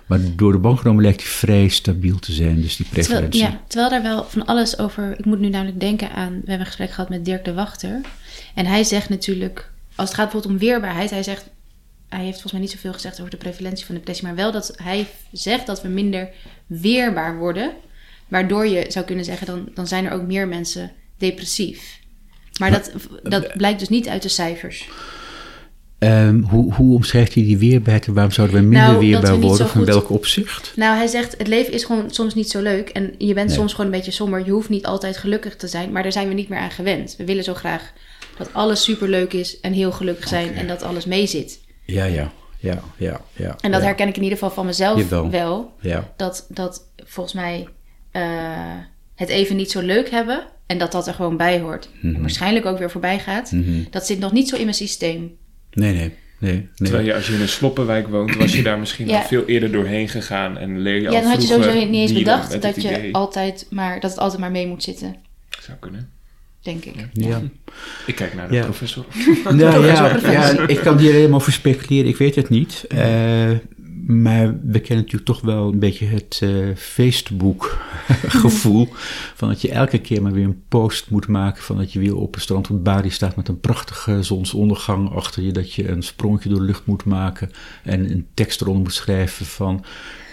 [0.08, 3.30] Maar door de bank genomen lijkt die vrij stabiel te zijn, dus die prevalentie.
[3.30, 5.20] Terwijl, ja, terwijl daar wel van alles over...
[5.20, 6.32] Ik moet nu namelijk denken aan...
[6.32, 8.02] We hebben een gesprek gehad met Dirk de Wachter.
[8.56, 11.46] En hij zegt natuurlijk, als het gaat bijvoorbeeld om weerbaarheid, hij zegt,
[12.10, 14.74] hij heeft volgens mij niet zoveel gezegd over de prevalentie van depressie, maar wel dat
[14.84, 16.30] hij zegt dat we minder
[16.68, 17.72] weerbaar worden,
[18.28, 22.00] waardoor je zou kunnen zeggen, dan, dan zijn er ook meer mensen depressief.
[22.60, 22.92] Maar dat,
[23.24, 24.90] dat blijkt dus niet uit de cijfers.
[26.00, 29.68] Um, hoe, hoe omschrijft hij die weerbaarheid en waarom zouden we minder nou, weerbaar worden?
[29.68, 30.74] Van welk opzicht?
[30.76, 32.90] Nou, hij zegt: het leven is gewoon soms niet zo leuk.
[32.90, 34.46] En je bent soms gewoon een beetje somber.
[34.46, 37.16] Je hoeft niet altijd gelukkig te zijn, maar daar zijn we niet meer aan gewend.
[37.18, 37.94] We willen zo graag
[38.38, 41.60] dat alles superleuk is en heel gelukkig zijn en dat alles meezit.
[41.86, 43.56] Ja, ja, ja, ja, ja.
[43.62, 45.30] En dat ja, herken ik in ieder geval van mezelf Jawel.
[45.30, 45.72] wel.
[45.80, 47.68] Ja, Dat, dat volgens mij
[48.12, 48.22] eh,
[49.16, 51.90] het even niet zo leuk hebben en dat dat er gewoon bij hoort.
[52.02, 53.52] En waarschijnlijk ook weer voorbij gaat.
[53.52, 53.84] Mhm.
[53.90, 55.38] Dat zit nog niet zo in mijn systeem.
[55.78, 56.54] Nee, nee, nee.
[56.54, 56.68] nee.
[56.76, 59.20] Terwijl je als je in een sloppenwijk woont, was je daar misschien Ja.
[59.22, 61.94] al veel eerder doorheen gegaan en leer je Ja, al dan had je sowieso niet
[62.10, 65.16] eens bedacht dat het je altijd maar, dat het altijd maar mee moet zitten,
[65.62, 66.10] Zou kunnen.
[66.62, 66.94] denk ik.
[67.14, 67.42] Ja.
[68.06, 68.64] Ik kijk naar de Ja.
[68.64, 69.06] professor.
[69.44, 72.86] Nou ja, ja, ik kan hier helemaal over speculeren, ik weet het niet.
[72.88, 73.52] Eh,
[74.08, 76.50] maar we kennen natuurlijk toch wel een beetje het eh
[78.14, 78.88] feestboek-gevoel.
[79.36, 81.64] van dat je elke keer maar weer een post moet maken.
[81.64, 85.44] van dat je weer op een strand op Bali staat met een prachtige zonsondergang achter
[85.44, 85.52] je.
[85.52, 87.52] Dat je een sprongje door de lucht moet maken.
[87.84, 89.86] en een tekst eronder moet schrijven van.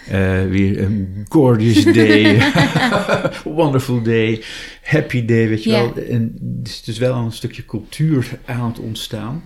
[0.07, 2.53] eh, weer een gorgeous day,
[3.45, 4.43] wonderful day,
[4.83, 5.95] happy day, weet je wel.
[6.09, 9.43] En het is dus wel een stukje cultuur aan het ontstaan.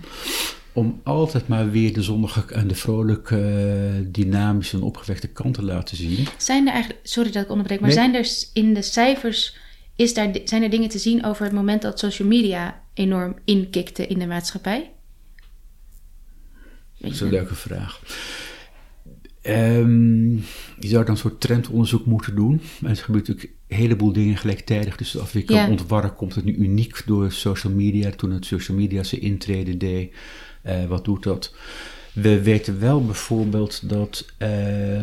[0.79, 5.63] Om altijd maar weer de zonnige en de vrolijke, eh, dynamische en opgewekte kant te
[5.63, 6.27] laten zien.
[6.37, 7.97] Zijn er eigenlijk, sorry dat ik onderbreek, maar Nee.
[7.97, 9.57] zijn er in de cijfers,
[9.95, 14.07] is daar, zijn er dingen te zien over het moment dat social media enorm inkikte
[14.07, 14.91] in de maatschappij?
[16.97, 18.01] Dat is een leuke vraag.
[19.41, 20.31] Ehm,
[20.79, 22.61] je zou dan een soort trendonderzoek moeten doen.
[22.81, 24.97] En het gebeurt natuurlijk een heleboel dingen gelijktijdig.
[24.97, 25.69] Dus als je kan Ja.
[25.69, 28.09] ontwarren, komt het nu uniek door social media.
[28.09, 30.13] Toen het social media zijn intrede deed,
[30.87, 31.53] wat doet dat?
[32.13, 34.49] We weten wel bijvoorbeeld dat eh,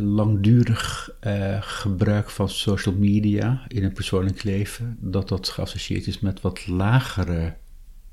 [0.00, 6.40] langdurig eh, gebruik van social media in een persoonlijk leven, dat dat geassocieerd is met
[6.40, 7.54] wat lagere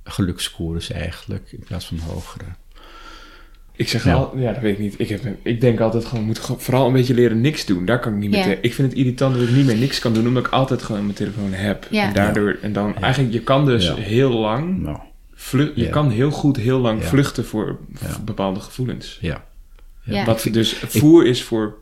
[0.04, 2.46] geluksscores eigenlijk, in plaats van hogere.
[3.76, 4.14] Ik zeg Ja.
[4.14, 4.96] al, ja, dat weet ik niet.
[5.00, 7.86] Ik, heb, ik denk altijd gewoon, moet gewoon vooral een beetje leren niks doen.
[7.86, 8.46] Daar kan ik niet meer Ja.
[8.46, 8.64] tegen.
[8.64, 11.04] Ik vind het irritant dat ik niet meer niks kan doen, omdat ik altijd gewoon
[11.04, 11.88] mijn telefoon heb.
[11.92, 12.08] Ja.
[12.08, 13.96] En daardoor, en dan eigenlijk, je kan dus Ja.
[13.96, 14.98] heel lang, Nou,
[15.52, 15.90] je Ja.
[15.90, 17.08] kan heel goed heel lang Ja.
[17.08, 17.80] vluchten voor
[18.26, 19.18] bepaalde gevoelens.
[19.22, 19.46] ja.
[20.06, 20.26] Ja.
[20.26, 21.78] Wat dus voer is voor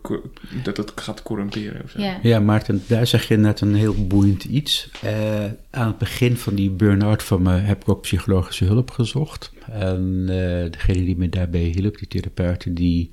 [0.63, 2.02] dat het gaat corrumperen of zo.
[2.02, 2.19] Ja.
[2.21, 4.89] Ja, Maarten, daar zeg je net een heel boeiend iets.
[5.02, 9.52] Eh, aan het begin van die burn-out van me heb ik ook psychologische hulp gezocht.
[9.71, 13.10] En eh, degene die me daarbij hielp, die therapeut, die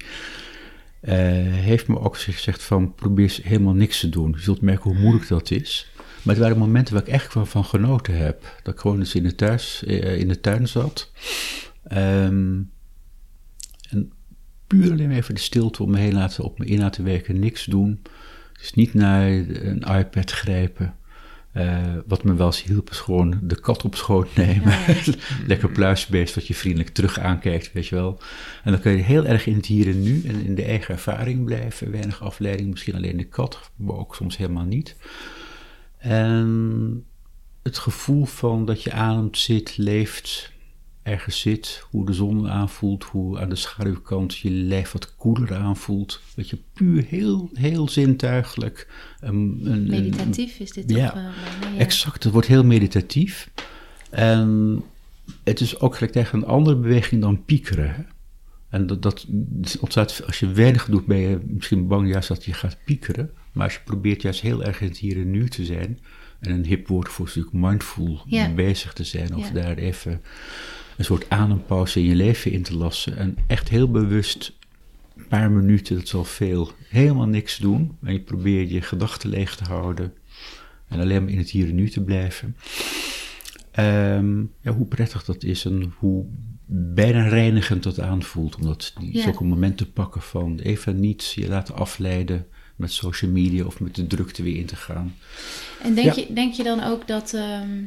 [1.01, 4.31] eh, heeft me ook gezegd van probeer eens helemaal niks te doen.
[4.37, 5.91] Je zult merken hoe moeilijk dat is.
[6.23, 8.55] Maar het waren momenten waar ik echt wel van genoten heb.
[8.63, 11.13] Dat ik gewoon eens in de, thuis, eh, in de tuin zat.
[11.85, 12.61] Ehm,
[13.91, 14.13] en
[14.67, 17.65] puur alleen even de stilte om me heen laten, op me in laten werken, niks
[17.65, 18.03] doen.
[18.59, 20.95] Dus niet naar een iPad grijpen.
[21.53, 24.79] Eh, wat me wel eens hielp is gewoon de kat op schoot nemen.
[25.47, 28.21] Lekker pluisbeest wat je vriendelijk terug aankijkt, weet je wel.
[28.65, 30.95] En dan kun je heel erg in het hier en nu en in de eigen
[30.95, 31.91] ervaring blijven.
[31.91, 34.97] Weinig afleiding, misschien alleen de kat, maar ook soms helemaal niet.
[35.99, 37.05] En
[37.63, 40.53] het gevoel van dat je ademt, zit, leeft,
[41.03, 46.21] ergens zit, hoe de zon aanvoelt, hoe aan de schaduwkant je lijf wat koeler aanvoelt.
[46.35, 48.89] Dat je puur heel, heel zintuigelijk.
[49.21, 51.13] een- een- Meditatief is dit Ja.
[51.13, 51.31] bijna,
[51.73, 51.79] ja.
[51.79, 53.51] Exact, het wordt heel meditatief.
[54.11, 54.83] En
[55.45, 57.95] het is ook gelijk tegen een andere beweging dan piekeren.
[57.95, 58.03] hè.
[58.69, 59.27] En dat, dat
[59.81, 63.31] ontstaat, als je weinig doet, ben je misschien bang juist dat je gaat piekeren.
[63.59, 65.99] Maar als je probeert juist heel erg in het hier en nu te zijn.
[66.41, 68.55] En een hip woord voor natuurlijk mindful Ja.
[68.55, 69.35] bezig te zijn.
[69.37, 69.53] Of Ja.
[69.55, 70.21] daar even
[70.97, 73.17] een soort adempauze in je leven in te lassen.
[73.17, 74.57] En echt heel bewust
[75.17, 77.97] een paar minuten, dat is al veel, helemaal niks doen.
[78.03, 80.13] En je probeert je gedachten leeg te houden.
[80.89, 82.57] En alleen maar in het hier en nu te blijven.
[83.71, 86.25] Ehm, ja, hoe prettig dat is en hoe
[86.71, 88.57] bijna reinigend dat aanvoelt.
[88.57, 89.23] Om dat, die, Ja.
[89.23, 92.47] zulke momenten te pakken van even niets je laten afleiden
[92.79, 95.15] met social media of met de drukte weer in te gaan.
[95.83, 96.23] En denk, Ja.
[96.29, 97.83] je, denk je dan ook dat, ehm,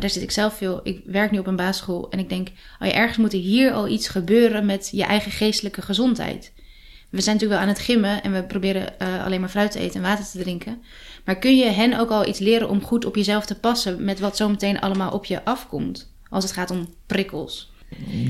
[0.00, 2.48] daar zit ik zelf veel, ik werk nu op een basisschool en ik denk,
[2.80, 6.52] oh ja, ergens moet er hier al iets gebeuren met je eigen geestelijke gezondheid.
[7.10, 9.78] We zijn natuurlijk wel aan het gimmen en we proberen eh, alleen maar fruit te
[9.78, 10.82] eten en water te drinken.
[11.24, 14.20] Maar kun je hen ook al iets leren om goed op jezelf te passen met
[14.20, 16.12] wat zometeen allemaal op je afkomt?
[16.28, 17.72] Als het gaat om prikkels.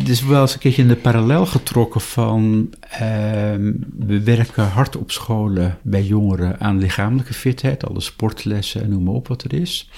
[0.06, 5.10] Is wel eens een keertje in de parallel getrokken van ehm, we werken hard op
[5.10, 9.90] scholen bij jongeren aan lichamelijke fitheid, alle sportlessen en noem maar op wat er is.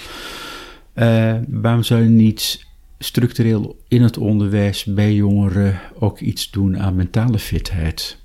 [0.92, 2.66] Eh, waarom zou je niet
[2.99, 8.18] structureel in het onderwijs bij jongeren ook iets doen aan mentale fitheid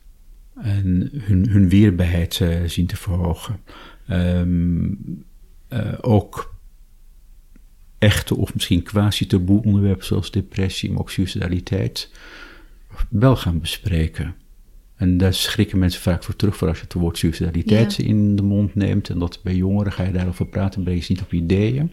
[0.61, 3.59] en hun, hun weerbaarheid eh, zien te verhogen?
[4.07, 4.85] Ehm,
[5.67, 6.54] eh, ook
[8.05, 12.11] echte of misschien quasi-taboe onderwerpen zoals depressie, maar ook suicidaliteit,
[13.09, 14.35] wel gaan bespreken.
[14.95, 18.03] En daar schrikken mensen vaak voor terug voor als je het woord suicidaliteit Ja.
[18.05, 19.09] in de mond neemt.
[19.09, 21.91] En dat bij jongeren ga je daarover praten, ben je niet op ideeën.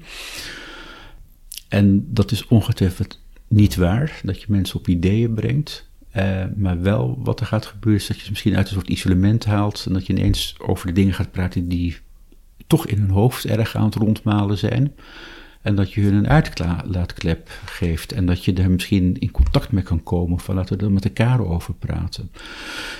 [1.68, 5.90] En dat is ongetwijfeld niet waar dat je mensen op ideeën brengt.
[6.16, 8.88] Uh, maar wel wat er gaat gebeuren is dat je ze misschien uit een soort
[8.88, 9.84] isolement haalt.
[9.86, 11.96] En dat je ineens over de dingen gaat praten die
[12.66, 14.92] toch in hun hoofd erg aan het rondmalen zijn.
[15.62, 18.12] En dat je hun een uitlaatklep geeft.
[18.12, 20.40] En dat je er misschien in contact mee kan komen.
[20.40, 22.30] Van laten we er met elkaar over praten.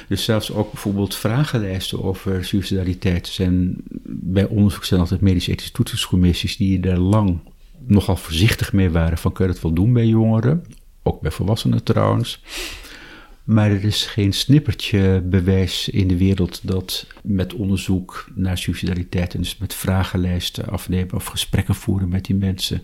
[0.09, 3.27] Dus zelfs ook bijvoorbeeld vragenlijsten over suicidaliteit.
[3.27, 7.39] Zijn bij onderzoek zijn altijd medisch-ethische toetsingscommissies die er lang
[7.87, 9.19] nogal voorzichtig mee waren.
[9.19, 10.65] Van kun je dat wel doen bij jongeren?
[11.03, 12.43] Ook bij volwassenen trouwens.
[13.45, 19.41] Maar er is geen snippertje bewijs in de wereld dat met onderzoek naar suicidaliteit en
[19.41, 22.83] dus met vragenlijsten afnemen of gesprekken voeren met die mensen,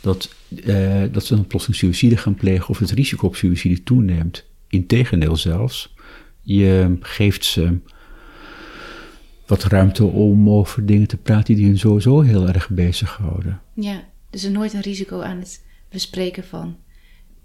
[0.00, 4.44] dat, uh, dat ze dan plotseling suicide gaan plegen of het risico op suicide toeneemt.
[4.68, 5.94] Integendeel zelfs,
[6.42, 7.78] je geeft ze
[9.46, 13.60] wat ruimte om over dingen te praten die hun sowieso heel erg bezighouden.
[13.74, 16.76] Ja, dus er nooit een risico aan het bespreken van.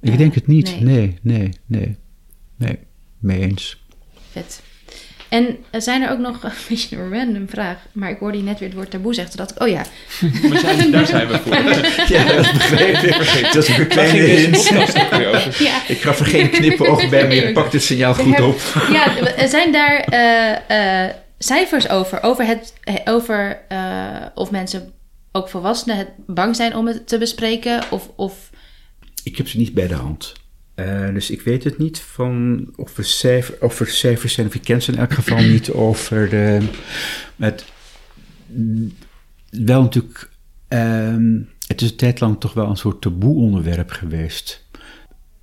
[0.02, 1.50] Ik denk het niet, nee, nee, nee.
[1.66, 1.98] Nee,
[3.20, 3.84] mee eens.
[4.32, 4.62] Vet.
[5.34, 8.60] En zijn er ook nog, een beetje een random vraag, maar ik hoorde je net
[8.60, 9.86] weer het woord taboe zeggen, ik, oh ja.
[10.50, 11.56] Maar zijn, daar zijn we voor.
[12.16, 13.54] ja, dat begreep ik.
[13.54, 14.68] Dat is een kleine hint.
[15.58, 15.82] Ja.
[15.88, 18.60] Ik ga er geen knipoog bij, maar je pakt het signaal goed op.
[18.92, 22.24] ja, zijn daar uh, uh, cijfers over?
[22.24, 22.74] Over, het,
[23.06, 24.94] over uh, of mensen,
[25.32, 27.82] ook volwassenen, het bang zijn om het te bespreken?
[27.90, 28.50] Of, of...
[29.24, 30.34] Ik heb ze niet bij de hand.
[30.76, 34.62] Uh, dus ik weet het niet van of er, of er cijfers zijn, of ik
[34.62, 36.70] ken ze in elk geval niet over de.
[37.36, 37.66] Met,
[39.50, 40.30] wel natuurlijk.
[40.70, 44.68] Uh, het is een tijd lang toch wel een soort taboe onderwerp geweest.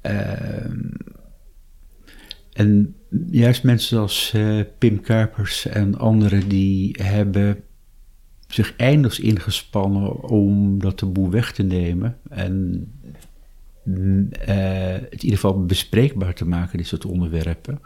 [0.02, 0.64] Uh,
[2.52, 2.94] en
[3.30, 7.62] juist mensen zoals uh, Pim Kuipers en anderen, die hebben
[8.48, 12.16] zich eindeloos ingespannen om dat taboe weg te nemen.
[12.28, 12.86] En
[13.82, 17.80] het in ieder geval bespreekbaar te maken, dit soort onderwerpen.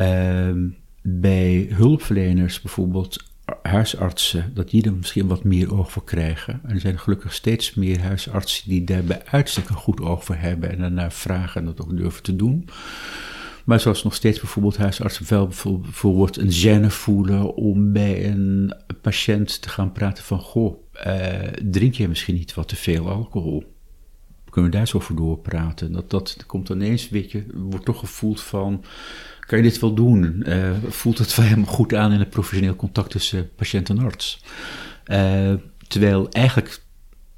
[0.00, 0.70] Uh,
[1.02, 3.30] bij hulpverleners bijvoorbeeld,
[3.62, 6.60] huisartsen, dat die er misschien wat meer oog voor krijgen.
[6.64, 10.34] En er zijn gelukkig steeds meer huisartsen die daar bij uitstek een goed oog voor
[10.34, 12.68] hebben en daarnaar vragen en dat ook durven te doen.
[13.64, 19.62] Maar zoals nog steeds bijvoorbeeld huisartsen wel bijvoorbeeld een gêne voelen om bij een patiënt
[19.62, 21.32] te gaan praten van, goh, uh,
[21.70, 23.71] drink je misschien niet wat te veel alcohol?
[24.52, 25.92] Kunnen we daar zo over doorpraten?
[25.92, 28.84] Dat, dat komt ineens, weet je, wordt toch gevoeld van,
[29.40, 30.44] kan je dit wel doen?
[30.46, 34.44] Uh, voelt het wel helemaal goed aan in het professioneel contact tussen patiënt en arts?
[35.06, 35.52] Uh,
[35.88, 36.82] terwijl eigenlijk,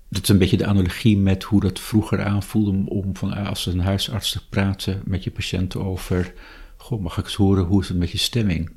[0.09, 3.81] dat is een beetje de analogie met hoe dat vroeger aanvoelde om van als een
[3.81, 6.33] huisarts te praten met je patiënt over,
[6.77, 8.71] goh, mag ik eens horen, hoe is het met je stemming?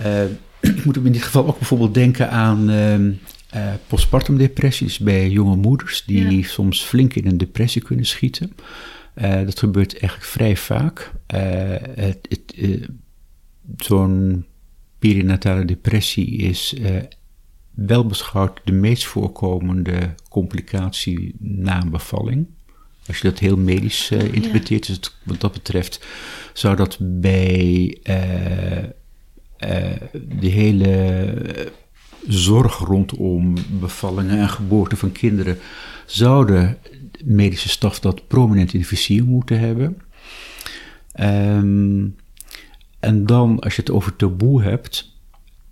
[0.00, 0.24] Uh,
[0.60, 3.12] ik moet in dit geval ook bijvoorbeeld denken aan ehm,
[3.54, 8.52] uh, postpartum depressies bij jonge moeders die soms flink in een depressie kunnen schieten.
[9.14, 11.12] Uh, dat gebeurt eigenlijk vrij vaak.
[11.34, 12.12] Uh,
[13.76, 14.44] Zo'n
[14.98, 16.74] perinatale depressie is
[17.70, 22.46] wel beschouwd de meest voorkomende complicatie na een bevalling.
[23.06, 26.06] Als je dat heel medisch interpreteert, dus het, wat dat betreft,
[26.52, 27.98] zou dat bij
[30.38, 31.72] de hele
[32.28, 35.58] zorg rondom bevallingen en geboorte van kinderen,
[36.06, 36.78] zouden
[37.24, 39.96] medische staf dat prominent in de vizier moeten hebben.
[41.20, 42.16] Um,
[43.00, 45.12] en dan, als je het over taboe hebt,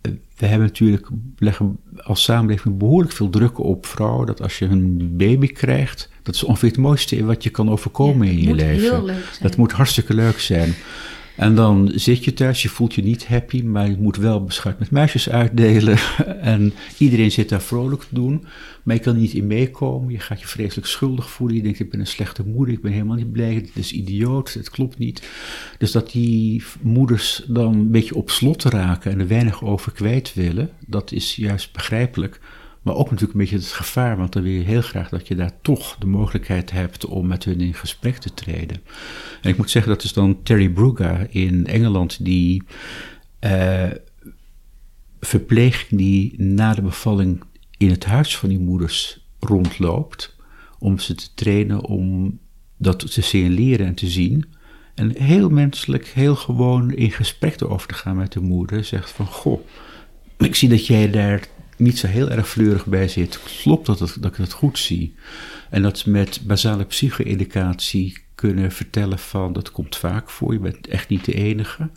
[0.01, 4.65] eh, we hebben natuurlijk, leggen als samenleving behoorlijk veel druk op vrouwen, dat als je
[4.65, 9.15] een baby krijgt, dat is ongeveer het mooiste wat je kan overkomen in je leven.
[9.41, 10.75] Dat moet hartstikke leuk zijn.
[11.37, 14.79] En dan zit je thuis, je voelt je niet happy, maar je moet wel beschuit
[14.79, 15.99] met muisjes uitdelen.
[16.41, 18.45] en iedereen zit daar vrolijk te doen,
[18.83, 20.13] maar je kan niet in meekomen.
[20.13, 21.57] Je gaat je vreselijk schuldig voelen.
[21.57, 24.53] Je denkt, ik ben een slechte moeder, ik ben helemaal niet blij, dit is idioot,
[24.53, 25.29] het klopt niet.
[25.79, 30.35] Dus dat die moeders dan een beetje op slot raken en er weinig over kwijt
[30.35, 32.41] willen, dat is juist begrijpelijk.
[32.83, 35.35] Maar ook natuurlijk een beetje het gevaar, want dan wil je heel graag dat je
[35.35, 38.81] daar toch de mogelijkheid hebt om met hun in gesprek te treden.
[39.43, 42.63] En ik moet zeggen, dat is dan Terry Brugger in Engeland, die
[43.41, 43.91] uh,
[45.21, 47.43] verpleging die na de bevalling
[47.77, 50.37] in het huis van die moeders rondloopt,
[50.79, 52.39] om ze te trainen om
[52.77, 54.45] dat te signaleren en te zien.
[54.95, 58.85] En heel menselijk, heel gewoon in gesprek erover te gaan met de moeder.
[58.85, 59.61] Zegt van, goh,
[60.39, 61.49] ik zie dat jij daar
[61.83, 65.15] niet zo heel erg fleurig bij zit, klopt dat, het, dat ik het goed zie.
[65.71, 71.09] En dat met basale psycho-educatie kunnen vertellen van dat komt vaak voor, je bent echt
[71.09, 71.89] niet de enige.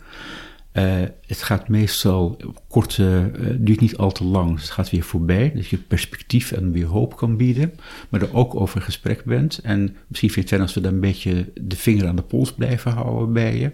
[0.76, 4.52] Uh, het gaat meestal korte, uh, duurt niet al te lang.
[4.52, 5.52] Dus het gaat weer voorbij.
[5.54, 7.72] Dat je perspectief en weer hoop kan bieden.
[8.08, 9.58] Maar er ook over gesprek bent.
[9.58, 12.52] En misschien vind je het als we dan een beetje de vinger aan de pols
[12.52, 13.72] blijven houden bij je.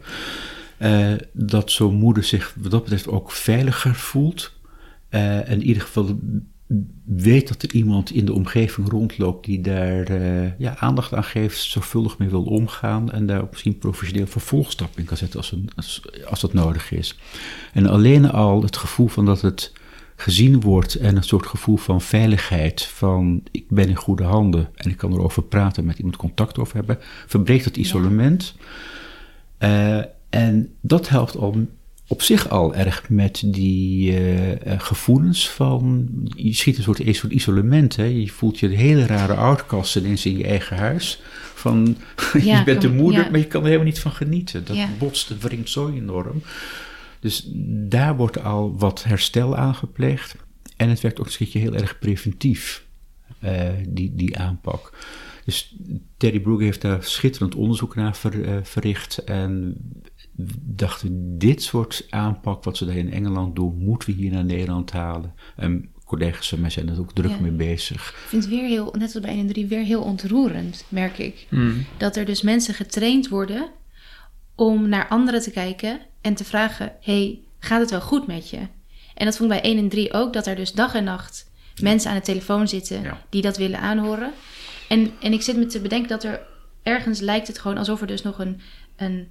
[0.78, 4.52] Uh, dat zo'n moeder zich wat dat betreft ook veiliger voelt.
[5.12, 6.18] En in ieder geval
[7.04, 11.60] weet dat er iemand in de omgeving rondloopt die daar uh, ja, aandacht aan geeft,
[11.60, 16.02] zorgvuldig mee wil omgaan en daar misschien professioneel vervolgstap in kan zetten als, een, als,
[16.28, 17.18] als dat nodig is.
[17.72, 19.72] En alleen al het gevoel van dat het
[20.16, 24.90] gezien wordt en een soort gevoel van veiligheid, van ik ben in goede handen en
[24.90, 28.54] ik kan erover praten, met iemand contact over hebben, verbreekt het isolement.
[29.58, 29.98] Ja.
[29.98, 31.66] Uh, en dat helpt al
[32.12, 36.08] op zich al erg met die uh, gevoelens van.
[36.36, 37.96] Je schiet een soort, een soort isolement.
[37.96, 38.04] Hè?
[38.04, 41.22] Je voelt je een hele rare outcast ineens in je eigen huis.
[41.54, 41.96] Van
[42.32, 43.30] ja, je bent de moeder, ja.
[43.30, 44.64] maar je kan er helemaal niet van genieten.
[44.64, 44.88] Dat ja.
[44.98, 46.42] botst en wringt zo enorm.
[47.20, 47.48] Dus
[47.88, 50.36] daar wordt al wat herstel aangepleegd.
[50.76, 52.84] En het werkt ook een schietje heel erg preventief,
[53.44, 54.92] uh, die, die aanpak.
[55.44, 55.76] Dus
[56.16, 59.18] Terry Brooke heeft daar schitterend onderzoek naar ver, uh, verricht.
[59.18, 59.76] En
[60.60, 64.90] dachten, dit soort aanpak wat ze daar in Engeland doen, moeten we hier naar Nederland
[64.90, 65.34] halen.
[65.56, 67.40] En collega's van mij zijn er ook druk ja.
[67.40, 68.08] mee bezig.
[68.08, 71.18] Ik vind het weer heel, net als bij 1 en 3, weer heel ontroerend, merk
[71.18, 71.46] ik.
[71.50, 71.84] Mm.
[71.96, 73.70] Dat er dus mensen getraind worden
[74.54, 78.58] om naar anderen te kijken en te vragen, hey, gaat het wel goed met je?
[79.14, 81.50] En dat vond ik bij 1 en 3 ook, dat er dus dag en nacht
[81.80, 83.22] mensen aan de telefoon zitten ja.
[83.28, 84.32] die dat willen aanhoren.
[84.88, 86.40] En, en ik zit me te bedenken dat er
[86.82, 88.60] ergens lijkt het gewoon alsof er dus nog een,
[88.96, 89.28] een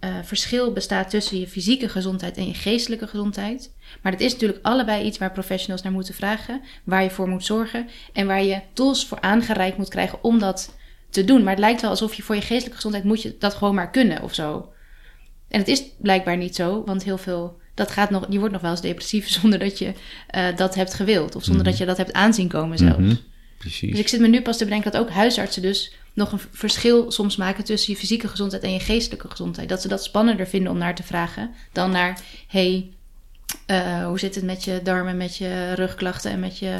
[0.00, 3.74] uh, verschil bestaat tussen je fysieke gezondheid en je geestelijke gezondheid.
[4.02, 7.44] Maar dat is natuurlijk allebei iets waar professionals naar moeten vragen, waar je voor moet
[7.44, 10.76] zorgen en waar je tools voor aangereikt moet krijgen om dat
[11.10, 11.42] te doen.
[11.42, 13.90] Maar het lijkt wel alsof je voor je geestelijke gezondheid moet je dat gewoon maar
[13.90, 14.72] kunnen of zo.
[15.48, 18.62] En het is blijkbaar niet zo, want heel veel dat gaat nog, je wordt nog
[18.62, 19.92] wel eens depressief zonder dat je
[20.34, 21.64] uh, dat hebt gewild of zonder mm -hmm.
[21.64, 22.98] dat je dat hebt aanzien komen zelfs.
[22.98, 23.18] Mm -hmm.
[23.58, 23.90] Precies.
[23.90, 27.10] Dus ik zit me nu pas te bedenken dat ook huisartsen dus nog een verschil
[27.10, 29.68] soms maken tussen je fysieke gezondheid en je geestelijke gezondheid.
[29.68, 32.90] Dat ze dat spannender vinden om naar te vragen dan naar: hey,
[33.70, 36.76] uh, hoe zit het met je darmen, met je rugklachten en met je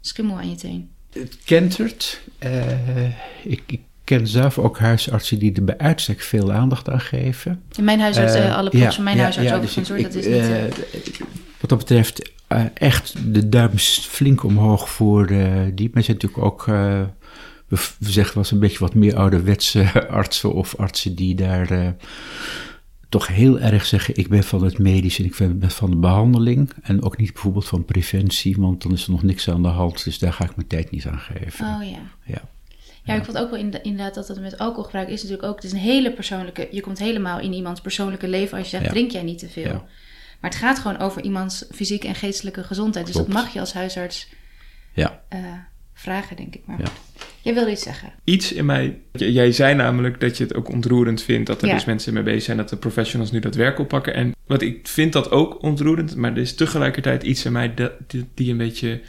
[0.00, 0.90] schimmel aan je teen?
[1.12, 2.20] Het kentert.
[2.44, 3.04] Uh,
[3.44, 7.62] ik, ik, ken zelf ook huisartsen die er bij uitstek veel aandacht aan geven.
[7.76, 10.02] In mijn huisarts, uh, alle ja, van mijn ja, huisarts ja, ook dus van soort,
[10.02, 11.18] dat is niet...
[11.60, 12.30] wat dat betreft
[12.74, 15.26] echt de duim flink omhoog voor
[15.74, 15.90] die.
[15.92, 16.66] Maar zijn natuurlijk ook
[17.68, 21.88] we, zeggen wel eens een beetje wat meer ouderwetse artsen of artsen die daar uh,
[23.08, 26.70] toch heel erg zeggen: ik ben van het medisch en ik ben van de behandeling.
[26.82, 30.04] En ook niet bijvoorbeeld van preventie, want dan is er nog niks aan de hand.
[30.04, 31.66] Dus daar ga ik mijn tijd niet aan geven.
[31.66, 32.00] Oh ja.
[32.24, 32.42] Ja.
[33.04, 35.54] Ja, ik vond ook wel inderdaad dat het met alcoholgebruik is natuurlijk ook.
[35.54, 36.68] Het is een hele persoonlijke.
[36.70, 38.90] Je komt helemaal in iemands persoonlijke leven als je zegt: ja.
[38.90, 39.62] drink jij niet te veel.
[39.62, 39.84] Ja.
[40.40, 43.06] Maar het gaat gewoon over iemands fysieke en geestelijke gezondheid.
[43.06, 43.32] Dus Klopt.
[43.32, 44.28] dat mag je als huisarts
[44.92, 45.22] ja.
[45.32, 45.38] Uh,
[45.94, 46.66] vragen, denk ik.
[46.66, 46.88] Maar ja.
[47.48, 48.12] Jij wilde iets zeggen.
[48.24, 48.98] Iets in mij.
[49.12, 51.74] Jij zei namelijk dat je het ook ontroerend vindt dat er ja.
[51.74, 54.14] dus mensen mee bezig zijn, dat de professionals nu dat werk oppakken.
[54.14, 57.92] En wat ik vind dat ook ontroerend, maar er is tegelijkertijd iets in mij dat,
[58.34, 59.00] die, een beetje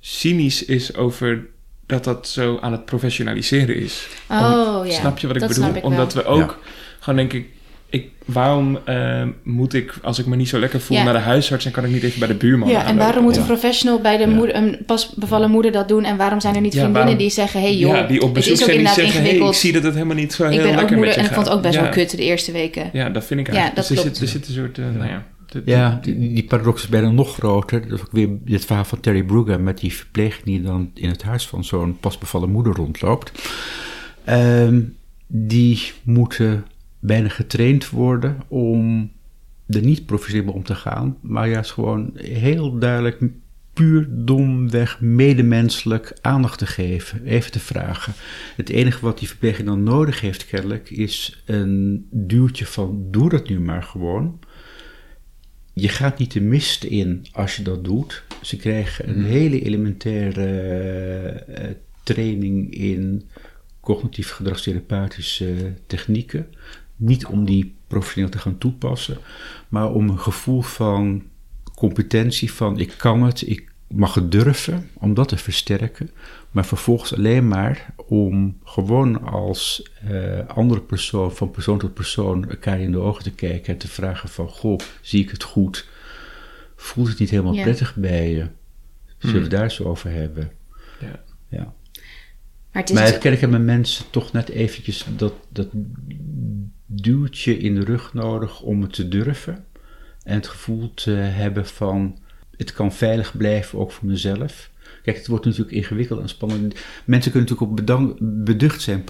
[0.00, 1.46] cynisch is over
[1.86, 4.08] dat dat zo aan het professionaliseren is.
[4.30, 4.92] Oh Om, ja.
[4.92, 5.74] Snap je wat ik dat bedoel?
[5.74, 6.58] Ik Omdat we ook
[7.00, 7.46] gewoon denk ik
[7.92, 11.04] ik, waarom uh, moet ik, als ik me niet zo lekker voel, ja.
[11.04, 13.36] naar de huisarts en kan ik niet even bij de buurman Ja, en waarom moet
[13.36, 16.04] een professional bij de moeder, een pas bevallen moeder dat doen?
[16.04, 18.52] En waarom zijn er niet vriendinnen waarom, die zeggen, hey joh, ja, die op bezoek
[18.52, 19.48] het is ook inderdaad zeggen, ingewikkeld.
[19.48, 21.32] Hey, ik zie dat het helemaal niet zo heel lekker moeder, met je en ik
[21.32, 22.90] vond het ook best wel kut de eerste weken.
[22.92, 23.76] Ja, dat vind ik eigenlijk.
[23.76, 24.20] Ja, dat dus klopt.
[24.20, 25.26] Er, zit, er zit een soort, uh, nou ja...
[25.46, 27.88] De, ja, die, die paradox is bijna nog groter.
[27.88, 31.08] Dat is ook weer het verhaal van Terry Brugge met die verpleging die dan in
[31.08, 33.32] het huis van zo'n pasbevallen moeder rondloopt.
[34.28, 36.66] Um, die moeten
[37.02, 39.10] bijna getraind worden om
[39.66, 43.22] er niet professioneel om te gaan, maar juist gewoon heel duidelijk,
[43.72, 48.12] puur domweg, medemenselijk aandacht te geven, even te vragen.
[48.56, 53.48] Het enige wat die verpleging dan nodig heeft, kennelijk, is een duwtje van: doe dat
[53.48, 54.38] nu maar gewoon.
[55.72, 58.22] Je gaat niet de mist in als je dat doet.
[58.42, 61.64] Ze krijgen een hele elementaire uh,
[62.02, 63.28] training in
[63.80, 66.46] cognitief gedragstherapeutische technieken.
[67.04, 69.18] Niet om die professioneel te gaan toepassen,
[69.68, 71.22] maar om een gevoel van
[71.74, 76.10] competentie van ik kan het, ik mag het durven, om dat te versterken.
[76.50, 82.80] Maar vervolgens alleen maar om gewoon als uh, andere persoon, van persoon tot persoon, elkaar
[82.80, 85.88] in de ogen te kijken en te vragen van, goh, zie ik het goed?
[86.76, 87.62] Voelt het niet helemaal ja.
[87.62, 88.46] prettig bij je?
[89.18, 89.58] Zullen we hmm.
[89.58, 90.52] daar zo over hebben?
[91.00, 91.22] Ja.
[91.48, 91.74] ja.
[92.72, 95.68] Maar, het maar kennelijk hebben mensen toch net eventjes dat, dat
[96.94, 99.64] duwtje in de rug nodig om het te durven.
[100.22, 102.18] En het gevoel te hebben van
[102.56, 104.70] het kan veilig blijven, ook voor mezelf.
[105.02, 106.74] Kijk, het wordt natuurlijk ingewikkeld en spannend.
[107.04, 109.04] Mensen kunnen natuurlijk ook beducht zijn,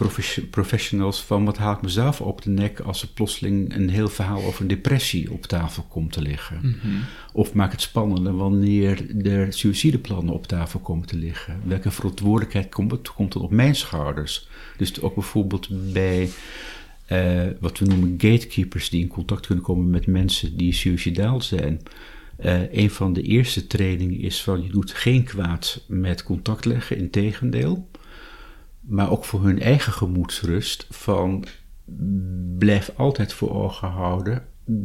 [0.50, 4.44] professionals, van wat haal ik mezelf op de nek als er plotseling een heel verhaal
[4.44, 6.58] over een depressie op tafel komt te liggen.
[6.62, 7.02] Mhm.
[7.32, 11.60] Of maak het spannender wanneer er suïcideplannen op tafel komen te liggen.
[11.64, 14.48] Welke verantwoordelijkheid komt, komt dan op mijn schouders?
[14.76, 16.30] Dus ook bijvoorbeeld bij
[17.06, 21.80] eh, wat we noemen gatekeepers die in contact kunnen komen met mensen die suicidaal zijn.
[22.44, 26.96] Uh, een van de eerste trainingen is van je doet geen kwaad met contact leggen,
[26.96, 27.88] in tegendeel.
[28.80, 31.44] Maar ook voor hun eigen gemoedsrust van
[32.58, 34.42] blijf altijd voor ogen houden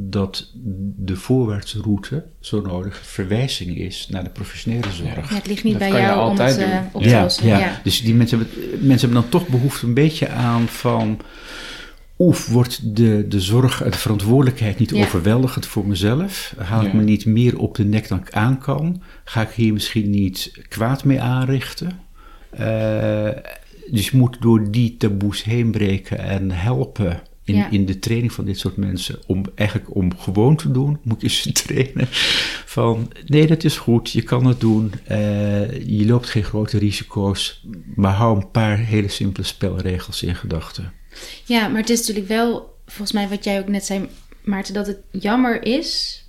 [0.10, 0.52] dat
[0.96, 5.30] de voorwaartsroute zo nodig verwijzing is naar de professionele zorg.
[5.30, 7.48] Ja, het ligt niet bij jou om het uh, op te ja, lossen.
[7.48, 7.60] Ja.
[7.60, 11.20] ja, dus die mensen hebben, mensen hebben dan toch behoefte een beetje aan van
[12.20, 16.54] Oef, wordt de, de zorg, de verantwoordelijkheid niet overweldigend voor mezelf?
[16.58, 19.02] Haal ik me niet meer op de nek dan ik aan kan?
[19.24, 22.00] Ga ik hier misschien niet kwaad mee aanrichten?
[22.60, 23.30] Uh,
[23.92, 28.46] dus je moet door die taboes heen breken en helpen in, in de training van
[28.46, 29.20] dit soort mensen.
[29.26, 32.08] Om eigenlijk om gewoon te doen, moet je ze trainen.
[32.66, 34.94] Van nee, dat is goed, je kan het doen.
[35.12, 37.66] Uh, je loopt geen grote risico's.
[37.96, 40.94] Maar hou een paar hele simpele spelregels in gedachten.
[41.46, 44.10] Ja, maar het is natuurlijk wel, volgens mij wat jij ook net zei,
[44.44, 46.22] Maarten, dat het jammer is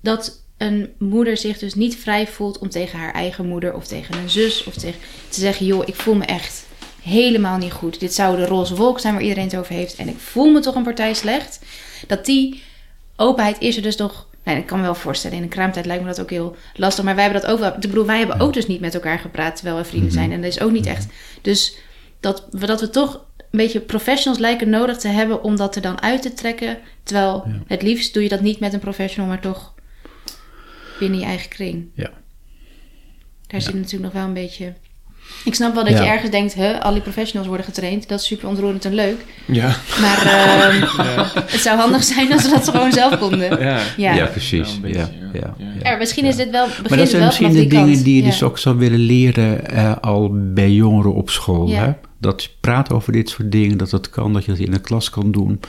[0.00, 4.18] dat een moeder zich dus niet vrij voelt om tegen haar eigen moeder of tegen
[4.18, 6.66] een zus of tegen te zeggen: joh, ik voel me echt
[7.02, 8.00] helemaal niet goed.
[8.00, 10.60] Dit zou de roze wolk zijn waar iedereen het over heeft en ik voel me
[10.60, 11.60] toch een partij slecht.
[12.06, 12.62] Dat die
[13.16, 14.26] openheid is er dus toch.
[14.44, 15.36] Nee, ik kan me wel voorstellen.
[15.36, 17.04] In een kraamtijd lijkt me dat ook heel lastig.
[17.04, 17.74] Maar wij hebben dat ook wel.
[17.74, 20.32] Ik bedoel, wij hebben ook dus niet met elkaar gepraat terwijl we vrienden zijn.
[20.32, 21.06] En dat is ook niet echt.
[21.42, 21.76] Dus
[22.20, 25.82] dat we, dat we toch een beetje professionals lijken nodig te hebben om dat er
[25.82, 26.78] dan uit te trekken.
[27.02, 29.74] Terwijl het liefst doe je dat niet met een professional, maar toch
[30.98, 31.90] binnen je eigen kring.
[31.94, 32.10] Ja.
[33.46, 34.74] Daar zit natuurlijk nog wel een beetje.
[35.44, 38.08] Ik snap wel dat je ergens denkt, hè, al die professionals worden getraind.
[38.08, 39.24] Dat is super ontroerend en leuk.
[39.46, 39.76] Ja.
[40.00, 40.26] Maar
[40.98, 43.60] uh, het zou handig zijn als we dat gewoon zelf konden.
[43.60, 44.26] Ja, ja.
[44.26, 44.78] precies.
[44.82, 46.66] Ja, ja, ja, misschien is dit wel.
[46.88, 50.30] Maar dat zijn misschien de dingen die je dus ook zou willen leren uh, al
[50.32, 51.68] bij jongeren op school.
[51.68, 51.92] Hè?
[52.22, 54.80] dat je praat over dit soort dingen, dat dat kan, dat je dat in de
[54.80, 55.60] klas kan doen.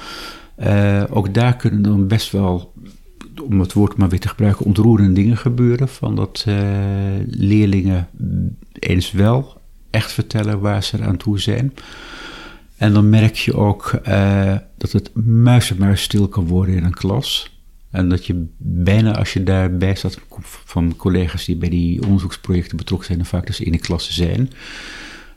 [0.63, 2.72] Uh, ook daar kunnen dan best wel,
[3.41, 5.87] om het woord maar weer te gebruiken, ontroerende dingen gebeuren.
[5.87, 6.55] Van dat uh,
[7.27, 8.07] leerlingen
[8.79, 11.73] eens wel echt vertellen waar ze aan toe zijn.
[12.77, 17.57] En dan merk je ook uh, dat het muizenmuis stil kan worden in een klas.
[17.89, 20.19] En dat je bijna als je daarbij staat
[20.65, 24.49] van collega's die bij die onderzoeksprojecten betrokken zijn en vaak dus in de klasse zijn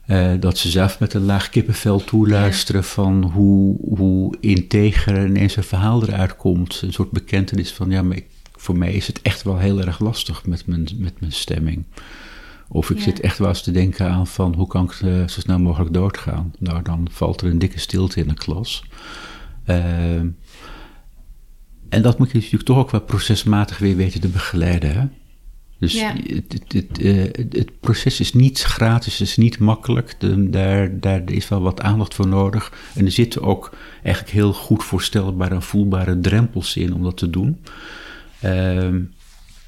[0.07, 5.63] uh, dat ze zelf met een laag kippenvel toeluisteren van hoe, hoe integer ineens een
[5.63, 6.81] verhaal eruit komt.
[6.83, 9.99] Een soort bekentenis van, ja, maar ik, voor mij is het echt wel heel erg
[9.99, 11.85] lastig met mijn, met mijn stemming.
[12.69, 15.41] Of ik zit echt wel eens te denken aan van, hoe kan ik uh, zo
[15.41, 16.53] snel mogelijk doodgaan?
[16.59, 18.85] Nou, dan valt er een dikke stilte in de klas.
[19.67, 20.17] Uh,
[21.89, 25.07] en dat moet je natuurlijk toch ook wel procesmatig weer weten te begeleiden, hè?
[25.79, 30.15] Dus het, het, het, het, proces is niet gratis, het is niet makkelijk.
[30.19, 32.73] De, daar, daar is wel wat aandacht voor nodig.
[32.95, 33.73] En er zitten ook
[34.03, 37.59] eigenlijk heel goed voorstelbare en voelbare drempels in om dat te doen.
[38.45, 38.89] Uh,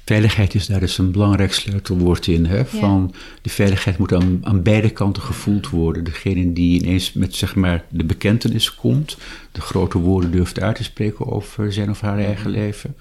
[0.05, 2.45] veiligheid is daar dus een belangrijk sleutelwoord in.
[2.45, 2.65] Hè?
[2.65, 6.03] Van de veiligheid moet aan, aan beide kanten gevoeld worden.
[6.03, 9.17] Degene die ineens met zeg maar, de bekentenis komt,
[9.51, 12.95] de grote woorden durft uit te spreken over zijn of haar eigen leven.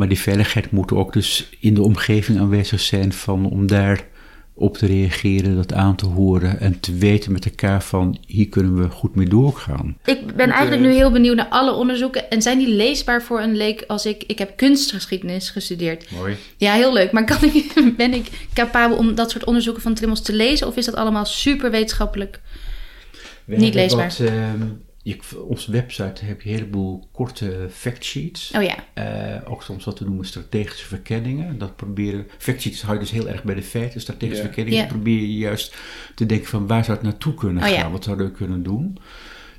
[0.00, 4.06] Maar die veiligheid moet ook dus in de omgeving aanwezig zijn van om daar
[4.54, 8.76] op te reageren, dat aan te horen en te weten met elkaar van hier kunnen
[8.76, 9.96] we goed mee doorgaan.
[10.04, 13.56] Ik ben eigenlijk nu heel benieuwd naar alle onderzoeken en zijn die leesbaar voor een
[13.56, 16.10] leek als ik, ik heb kunstgeschiedenis gestudeerd.
[16.10, 16.36] Mooi.
[16.56, 17.12] Ja, heel leuk.
[17.12, 20.76] Maar kan ik, ben ik capabel om dat soort onderzoeken van Trimmels te lezen of
[20.76, 22.40] is dat allemaal super wetenschappelijk
[23.44, 24.14] niet leesbaar?
[24.18, 24.52] Wat, uh,
[25.10, 28.52] je, op onze website heb je een heleboel korte factsheets.
[28.56, 28.74] Oh ja.
[28.94, 31.58] Uh, ook soms wat we noemen strategische verkenningen.
[31.58, 34.00] Dat proberen, factsheets hou je dus heel erg bij de feiten.
[34.00, 34.90] Strategische verkenningen yeah.
[34.90, 35.76] probeer je juist
[36.14, 37.78] te denken van waar zou het naartoe kunnen oh, gaan?
[37.78, 37.90] Ja.
[37.90, 38.98] Wat zouden we kunnen doen?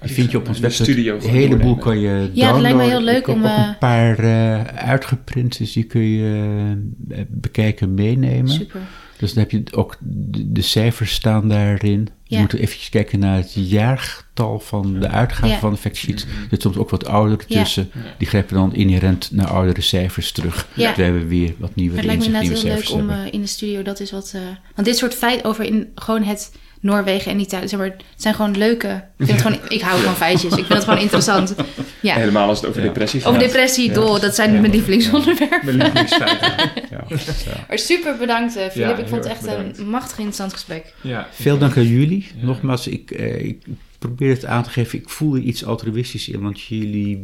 [0.01, 1.11] Die vind je op onze website.
[1.11, 2.35] Een heleboel kan je downloaden.
[2.35, 3.43] Ja, dat lijkt me heel leuk Ik om...
[3.43, 6.75] Ook een paar uh, uitgeprint, dus die kun je
[7.09, 8.49] uh, bekijken meenemen.
[8.49, 8.81] Super.
[9.21, 12.09] Dus dan heb je ook de, de cijfers staan daarin.
[12.23, 12.41] Je Ja.
[12.41, 15.59] moet even kijken naar het jaartal van de uitgave Ja.
[15.59, 16.21] van de factsheet.
[16.21, 17.91] Er zit soms ook wat oudere tussen.
[18.17, 20.67] Die grijpen dan inherent naar oudere cijfers terug.
[20.73, 20.87] Ja.
[20.87, 23.27] Dat wij weer wat nieuwe Het lijkt me inderdaad heel leuk cijfers om hebben.
[23.27, 24.33] uh, in de studio dat is wat.
[24.35, 24.41] Uh,
[24.75, 26.51] want dit soort feit over in gewoon het
[26.81, 27.67] Noorwegen en Italië.
[27.67, 29.03] Zeg maar, het zijn gewoon leuke...
[29.17, 30.51] Ik, vind het gewoon, ik hou van feitjes.
[30.51, 31.55] Ik vind het gewoon interessant.
[32.01, 32.15] Ja.
[32.15, 32.87] Helemaal als het over Ja.
[32.87, 33.29] depressie gaat.
[33.29, 33.93] Over depressie, Ja.
[33.93, 34.19] door.
[34.19, 34.59] Dat zijn Ja.
[34.59, 35.59] mijn lievelingsonderwerpen.
[35.65, 36.49] Mijn lievelingsfeiten.
[36.89, 37.03] Ja.
[37.07, 37.65] Ja.
[37.67, 38.87] Maar super bedankt, eh, Filip.
[38.89, 39.77] Ja, ik vond het echt bedankt.
[39.77, 40.93] een machtig interessant gesprek.
[41.01, 41.27] Ja.
[41.31, 42.27] Veel dank aan jullie.
[42.39, 42.45] Ja.
[42.45, 43.63] Nogmaals, ik, eh, ik
[43.99, 44.99] probeer het aan te geven.
[44.99, 47.23] Ik voel er iets altruïstisch in, want jullie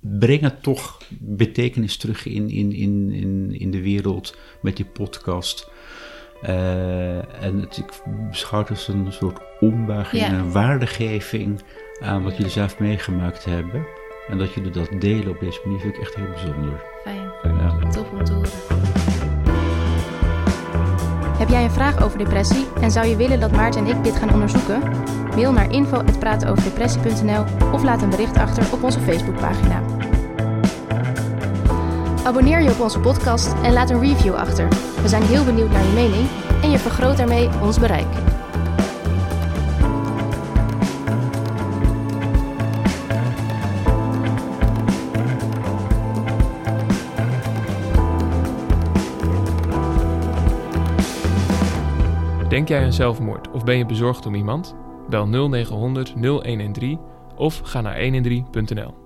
[0.00, 5.68] brengen toch betekenis terug in, in, in, in, in de wereld met die podcast.
[6.44, 7.92] Eh, en het, ik
[8.28, 10.28] beschouw het als een soort ombuiging Ja.
[10.28, 11.62] en een waardegeving
[12.00, 13.86] aan wat jullie zelf meegemaakt hebben.
[14.28, 16.82] En dat jullie dat delen op deze manier vind ik echt heel bijzonder.
[17.02, 17.32] Fijn.
[17.42, 17.88] Ja.
[17.90, 18.50] Tof om te horen.
[21.38, 24.16] Heb jij een vraag over depressie en zou je willen dat Maarten en ik dit
[24.16, 24.82] gaan onderzoeken?
[25.34, 29.82] Mail naar info.pratenoverdepressie.nl of laat een bericht achter op onze Facebookpagina.
[32.24, 34.68] Abonneer je op onze podcast en laat een review achter.
[35.02, 36.28] We zijn heel benieuwd naar je mening
[36.62, 38.06] en je vergroot daarmee ons bereik.
[52.48, 54.74] Denk jij aan zelfmoord of ben je bezorgd om iemand?
[55.08, 57.00] Bel 0900 0113
[57.36, 59.03] of ga naar 113.nl.